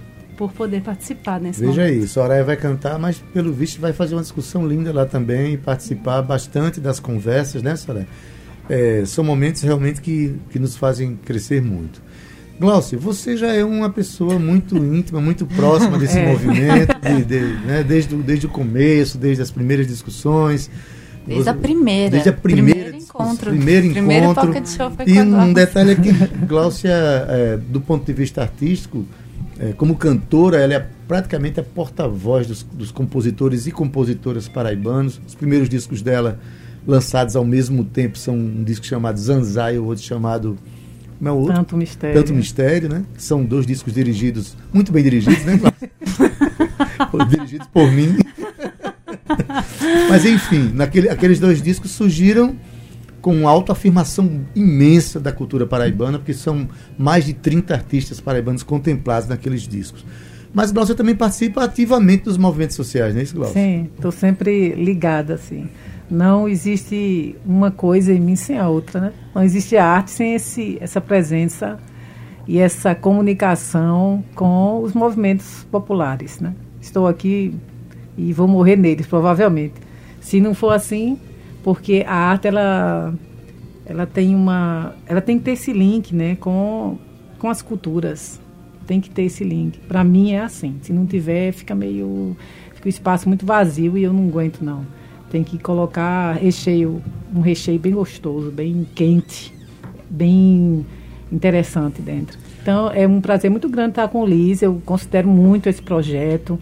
por 0.49 0.53
poder 0.53 0.81
participar 0.81 1.39
nesse 1.39 1.59
Veja 1.59 1.81
momento. 1.83 2.01
aí, 2.01 2.07
Soraya 2.07 2.43
vai 2.43 2.55
cantar, 2.57 2.97
mas 2.99 3.17
pelo 3.33 3.51
visto 3.53 3.79
vai 3.79 3.93
fazer 3.93 4.15
uma 4.15 4.21
discussão 4.21 4.67
linda 4.67 4.91
lá 4.93 5.05
também 5.05 5.53
e 5.53 5.57
participar 5.57 6.21
bastante 6.21 6.79
das 6.79 6.99
conversas, 6.99 7.61
né, 7.63 7.75
Soraya? 7.75 8.07
É, 8.69 9.03
são 9.05 9.23
momentos 9.23 9.61
realmente 9.61 10.01
que, 10.01 10.35
que 10.49 10.57
nos 10.59 10.75
fazem 10.77 11.15
crescer 11.23 11.61
muito. 11.61 12.01
Glaucia, 12.59 12.97
você 12.97 13.35
já 13.35 13.53
é 13.53 13.63
uma 13.63 13.89
pessoa 13.89 14.37
muito 14.39 14.77
íntima, 14.77 15.19
muito 15.19 15.45
próxima 15.45 15.97
desse 15.97 16.17
É. 16.19 16.31
movimento, 16.31 16.95
de- 17.01 17.23
de- 17.25 17.65
né, 17.65 17.83
desde, 17.83 18.15
o- 18.15 18.21
desde 18.23 18.45
o 18.45 18.49
começo, 18.49 19.17
desde 19.17 19.41
as 19.41 19.49
primeiras 19.51 19.87
discussões. 19.87 20.69
Desde 21.25 21.49
a 21.49 21.53
primeira. 21.53 22.11
Desde 22.11 22.29
a 22.29 22.33
primeira 22.33 22.79
Primeiro 22.81 22.97
encontro. 23.03 23.49
Primeiro 23.49 23.89
Primeiro 23.91 24.25
encontro. 24.25 24.47
pocket 24.47 24.67
show 24.67 24.91
foi 24.91 25.05
e 25.07 25.19
um 25.21 25.53
detalhe 25.53 25.91
é 25.91 25.95
que 25.95 26.11
Glaucia, 26.45 26.91
é, 26.91 27.57
do 27.57 27.79
ponto 27.81 28.05
de 28.05 28.13
vista 28.13 28.41
artístico, 28.41 29.05
é, 29.59 29.73
como 29.73 29.95
cantora, 29.95 30.57
ela 30.57 30.73
é 30.73 30.87
praticamente 31.07 31.59
a 31.59 31.63
porta-voz 31.63 32.47
dos, 32.47 32.63
dos 32.63 32.91
compositores 32.91 33.67
e 33.67 33.71
compositoras 33.71 34.47
paraibanos. 34.47 35.21
Os 35.27 35.35
primeiros 35.35 35.69
discos 35.69 36.01
dela, 36.01 36.39
lançados 36.87 37.35
ao 37.35 37.45
mesmo 37.45 37.83
tempo, 37.83 38.17
são 38.17 38.35
um 38.35 38.63
disco 38.63 38.85
chamado 38.85 39.19
Zanzai 39.19 39.75
e 39.75 39.79
o 39.79 39.85
outro 39.85 40.03
chamado. 40.03 40.57
Como 41.19 41.29
é 41.29 41.31
o 41.31 41.35
outro? 41.35 41.55
Tanto 41.55 41.77
mistério. 41.77 42.21
Tanto 42.21 42.33
Mistério, 42.33 42.89
né? 42.89 43.05
São 43.17 43.45
dois 43.45 43.65
discos 43.65 43.93
dirigidos, 43.93 44.57
muito 44.73 44.91
bem 44.91 45.03
dirigidos, 45.03 45.45
né, 45.45 45.59
dirigidos 47.29 47.67
por 47.67 47.89
mim. 47.91 48.17
Mas 50.09 50.25
enfim, 50.25 50.71
naquele, 50.73 51.09
aqueles 51.09 51.39
dois 51.39 51.61
discos 51.61 51.91
surgiram 51.91 52.55
com 53.23 53.33
uma 53.33 53.49
autoafirmação 53.49 54.41
imensa 54.53 55.17
da 55.17 55.31
cultura 55.31 55.65
paraibana, 55.65 56.19
porque 56.19 56.33
são 56.33 56.67
mais 56.97 57.25
de 57.25 57.33
30 57.33 57.73
artistas 57.73 58.19
paraibanos 58.19 58.63
contemplados 58.63 59.29
naqueles 59.29 59.61
discos. 59.61 60.05
Mas 60.53 60.73
Glaucia 60.73 60.93
também 60.93 61.15
participa 61.15 61.63
ativamente 61.63 62.25
dos 62.25 62.37
movimentos 62.37 62.75
sociais, 62.75 63.13
não 63.13 63.21
é 63.21 63.23
isso, 63.23 63.33
Glaucia? 63.33 63.53
Sim, 63.53 63.89
estou 63.95 64.11
sempre 64.11 64.75
ligada, 64.75 65.35
assim. 65.35 65.69
Não 66.11 66.49
existe 66.49 67.37
uma 67.45 67.71
coisa 67.71 68.11
em 68.11 68.19
mim 68.19 68.35
sem 68.35 68.59
a 68.59 68.67
outra, 68.67 68.99
né? 68.99 69.13
Não 69.33 69.41
existe 69.41 69.77
arte 69.77 70.11
sem 70.11 70.35
esse, 70.35 70.77
essa 70.81 70.99
presença 70.99 71.79
e 72.45 72.59
essa 72.59 72.93
comunicação 72.93 74.21
com 74.35 74.81
os 74.81 74.93
movimentos 74.93 75.65
populares, 75.71 76.41
né? 76.41 76.53
Estou 76.81 77.07
aqui 77.07 77.55
e 78.17 78.33
vou 78.33 78.49
morrer 78.49 78.75
neles, 78.75 79.07
provavelmente. 79.07 79.75
Se 80.19 80.41
não 80.41 80.53
for 80.53 80.73
assim, 80.73 81.17
porque 81.63 82.03
a 82.05 82.13
arte, 82.13 82.47
ela, 82.47 83.13
ela 83.85 84.05
tem 84.05 84.35
uma... 84.35 84.93
Ela 85.07 85.21
tem 85.21 85.39
que 85.39 85.45
ter 85.45 85.51
esse 85.51 85.71
link, 85.71 86.13
né? 86.13 86.35
Com, 86.35 86.97
com 87.39 87.49
as 87.49 87.61
culturas. 87.61 88.39
Tem 88.85 88.99
que 88.99 89.09
ter 89.09 89.23
esse 89.23 89.43
link. 89.43 89.79
Para 89.79 90.03
mim 90.03 90.33
é 90.33 90.41
assim. 90.41 90.77
Se 90.81 90.91
não 90.91 91.05
tiver, 91.05 91.53
fica 91.53 91.73
meio... 91.73 92.35
Fica 92.75 92.87
o 92.87 92.89
espaço 92.89 93.29
muito 93.29 93.45
vazio 93.45 93.97
e 93.97 94.03
eu 94.03 94.11
não 94.11 94.27
aguento, 94.27 94.61
não. 94.61 94.85
Tem 95.31 95.43
que 95.43 95.57
colocar 95.57 96.33
recheio, 96.33 97.01
um 97.33 97.39
recheio 97.39 97.79
bem 97.79 97.93
gostoso, 97.93 98.51
bem 98.51 98.85
quente, 98.93 99.53
bem 100.09 100.85
interessante 101.31 102.01
dentro. 102.01 102.37
Então 102.61 102.91
é 102.91 103.07
um 103.07 103.19
prazer 103.19 103.49
muito 103.49 103.67
grande 103.67 103.91
estar 103.91 104.07
com 104.09 104.21
o 104.21 104.25
Liz. 104.25 104.61
Eu 104.61 104.81
considero 104.85 105.27
muito 105.27 105.67
esse 105.67 105.81
projeto 105.81 106.59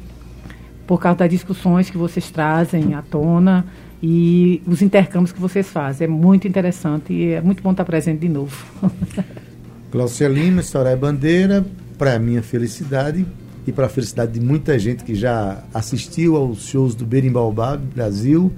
por 0.87 1.01
causa 1.01 1.19
das 1.19 1.29
discussões 1.29 1.89
que 1.89 1.97
vocês 1.97 2.31
trazem 2.31 2.93
à 2.93 3.01
tona 3.01 3.65
e 4.01 4.61
os 4.65 4.81
intercâmbios 4.81 5.31
que 5.31 5.39
vocês 5.39 5.67
fazem. 5.67 6.05
É 6.05 6.09
muito 6.09 6.47
interessante 6.47 7.13
e 7.13 7.33
é 7.33 7.41
muito 7.41 7.61
bom 7.61 7.71
estar 7.71 7.85
presente 7.85 8.19
de 8.19 8.29
novo. 8.29 8.55
Glaucia 9.91 10.27
Lima, 10.27 10.63
Soraya 10.63 10.95
Bandeira, 10.95 11.65
para 11.97 12.17
minha 12.17 12.41
felicidade 12.41 13.25
e 13.67 13.71
para 13.71 13.85
a 13.85 13.89
felicidade 13.89 14.31
de 14.31 14.39
muita 14.39 14.79
gente 14.79 15.03
que 15.03 15.13
já 15.13 15.63
assistiu 15.73 16.35
aos 16.35 16.65
shows 16.67 16.95
do 16.95 17.05
Berimbaubá 17.05 17.77
Brasil. 17.77 18.51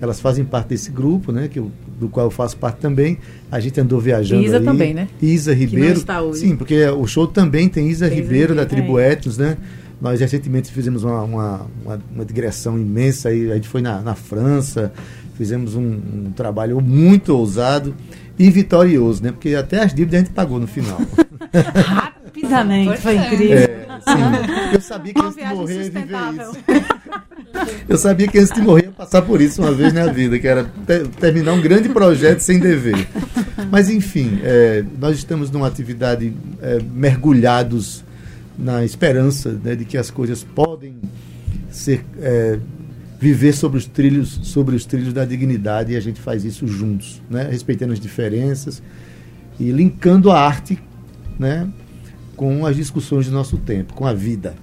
Elas 0.00 0.20
fazem 0.20 0.44
parte 0.44 0.68
desse 0.68 0.90
grupo, 0.90 1.32
né, 1.32 1.48
que 1.48 1.58
eu, 1.58 1.70
do 1.98 2.08
qual 2.08 2.26
eu 2.26 2.30
faço 2.30 2.56
parte 2.56 2.76
também. 2.76 3.18
A 3.50 3.58
gente 3.58 3.80
andou 3.80 3.98
viajando 3.98 4.42
Isa 4.42 4.60
também, 4.60 4.92
né? 4.92 5.08
Isa 5.22 5.54
Ribeiro. 5.54 5.98
está 5.98 6.20
hoje. 6.20 6.40
Sim, 6.40 6.56
porque 6.56 6.86
o 6.88 7.06
show 7.06 7.26
também 7.26 7.68
tem 7.68 7.88
Isa 7.88 8.08
Tem 8.08 8.18
Isa 8.18 8.24
Ribeiro, 8.24 8.54
da 8.54 8.62
Ribeiro, 8.62 8.82
Tribo 8.84 8.98
é. 8.98 9.12
Etnos, 9.12 9.38
né? 9.38 9.56
Nós 10.00 10.20
recentemente 10.20 10.70
fizemos 10.72 11.02
uma, 11.04 11.22
uma, 11.22 11.66
uma, 11.84 12.00
uma 12.14 12.24
digressão 12.24 12.78
imensa 12.78 13.28
aí, 13.30 13.50
a 13.50 13.54
gente 13.54 13.68
foi 13.68 13.80
na, 13.80 14.00
na 14.00 14.14
França, 14.14 14.92
fizemos 15.36 15.74
um, 15.74 15.82
um 16.26 16.32
trabalho 16.36 16.80
muito 16.80 17.30
ousado 17.36 17.94
e 18.38 18.50
vitorioso, 18.50 19.22
né? 19.22 19.30
Porque 19.32 19.54
até 19.54 19.82
as 19.82 19.94
dívidas 19.94 20.20
a 20.20 20.24
gente 20.24 20.32
pagou 20.34 20.58
no 20.60 20.66
final. 20.66 21.00
Rapidamente, 21.54 23.00
foi 23.00 23.16
incrível. 23.16 23.56
É, 23.58 23.86
sim. 24.00 24.74
Eu 24.74 24.80
sabia 24.80 25.14
que 25.14 25.20
Uma 25.20 25.28
antes 25.28 25.38
de 25.48 25.54
morrer 25.54 25.74
ia 25.74 25.82
viver 25.82 25.92
sustentável. 26.00 26.50
isso. 26.50 26.58
Eu 27.88 27.96
sabia 27.96 28.26
que 28.28 28.38
antes 28.38 28.52
de 28.52 28.60
morrer 28.60 28.84
ia 28.86 28.90
passar 28.90 29.22
por 29.22 29.40
isso 29.40 29.62
uma 29.62 29.70
vez 29.72 29.92
na 29.92 30.06
vida, 30.08 30.38
que 30.38 30.46
era 30.46 30.64
te- 30.64 31.08
terminar 31.20 31.52
um 31.52 31.60
grande 31.60 31.88
projeto 31.88 32.40
sem 32.40 32.58
dever. 32.58 33.06
Mas 33.70 33.88
enfim, 33.88 34.40
é, 34.42 34.84
nós 34.98 35.16
estamos 35.16 35.50
numa 35.52 35.68
atividade 35.68 36.32
é, 36.60 36.80
mergulhados 36.92 38.04
na 38.58 38.84
esperança 38.84 39.58
né, 39.62 39.74
de 39.74 39.84
que 39.84 39.98
as 39.98 40.10
coisas 40.10 40.44
podem 40.44 40.94
ser 41.70 42.04
é, 42.18 42.58
viver 43.18 43.52
sobre 43.52 43.78
os 43.78 43.86
trilhos 43.86 44.40
sobre 44.42 44.76
os 44.76 44.84
trilhos 44.84 45.12
da 45.12 45.24
dignidade 45.24 45.92
e 45.92 45.96
a 45.96 46.00
gente 46.00 46.20
faz 46.20 46.44
isso 46.44 46.66
juntos, 46.66 47.22
né, 47.28 47.48
respeitando 47.50 47.92
as 47.92 48.00
diferenças 48.00 48.82
e 49.58 49.70
linkando 49.70 50.30
a 50.30 50.40
arte, 50.40 50.78
né, 51.38 51.68
com 52.36 52.66
as 52.66 52.76
discussões 52.76 53.26
do 53.26 53.32
nosso 53.32 53.56
tempo, 53.58 53.94
com 53.94 54.06
a 54.06 54.12
vida. 54.12 54.54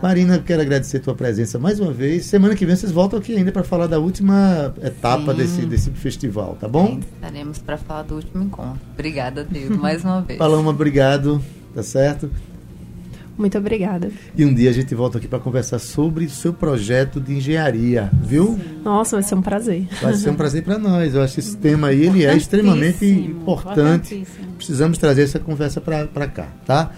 Marina, 0.00 0.38
quero 0.38 0.62
agradecer 0.62 0.98
a 0.98 1.00
tua 1.00 1.14
presença 1.14 1.58
mais 1.58 1.80
uma 1.80 1.92
vez. 1.92 2.24
Semana 2.26 2.54
que 2.54 2.64
vem 2.64 2.76
vocês 2.76 2.92
voltam 2.92 3.18
aqui 3.18 3.36
ainda 3.36 3.50
para 3.50 3.64
falar 3.64 3.88
da 3.88 3.98
última 3.98 4.72
etapa 4.80 5.32
Sim. 5.32 5.38
desse, 5.38 5.66
desse 5.66 5.90
festival, 5.90 6.56
tá 6.60 6.68
bom? 6.68 7.00
Estaremos 7.16 7.58
para 7.58 7.76
falar 7.76 8.02
do 8.02 8.14
último 8.14 8.44
encontro. 8.44 8.80
Obrigada, 8.94 9.42
Deus, 9.42 9.76
mais 9.76 10.04
uma 10.04 10.22
vez. 10.22 10.38
Paloma, 10.38 10.70
obrigado, 10.70 11.42
tá 11.74 11.82
certo? 11.82 12.30
Muito 13.38 13.56
obrigada. 13.56 14.10
E 14.36 14.44
um 14.44 14.52
dia 14.52 14.68
a 14.68 14.72
gente 14.72 14.92
volta 14.96 15.18
aqui 15.18 15.28
para 15.28 15.38
conversar 15.38 15.78
sobre 15.78 16.24
o 16.24 16.30
seu 16.30 16.52
projeto 16.52 17.20
de 17.20 17.34
engenharia, 17.34 18.10
viu? 18.20 18.58
Nossa, 18.84 19.16
vai 19.16 19.22
ser 19.22 19.36
um 19.36 19.42
prazer. 19.42 19.86
Vai 20.02 20.14
ser 20.14 20.30
um 20.30 20.34
prazer 20.34 20.64
para 20.64 20.76
nós. 20.76 21.14
Eu 21.14 21.22
acho 21.22 21.34
que 21.34 21.40
esse 21.40 21.56
tema 21.56 21.86
aí 21.88 22.04
ele 22.04 22.26
é 22.26 22.36
extremamente 22.36 23.06
importante. 23.06 24.26
Precisamos 24.56 24.98
trazer 24.98 25.22
essa 25.22 25.38
conversa 25.38 25.80
para 25.80 26.26
cá, 26.26 26.48
tá? 26.66 26.90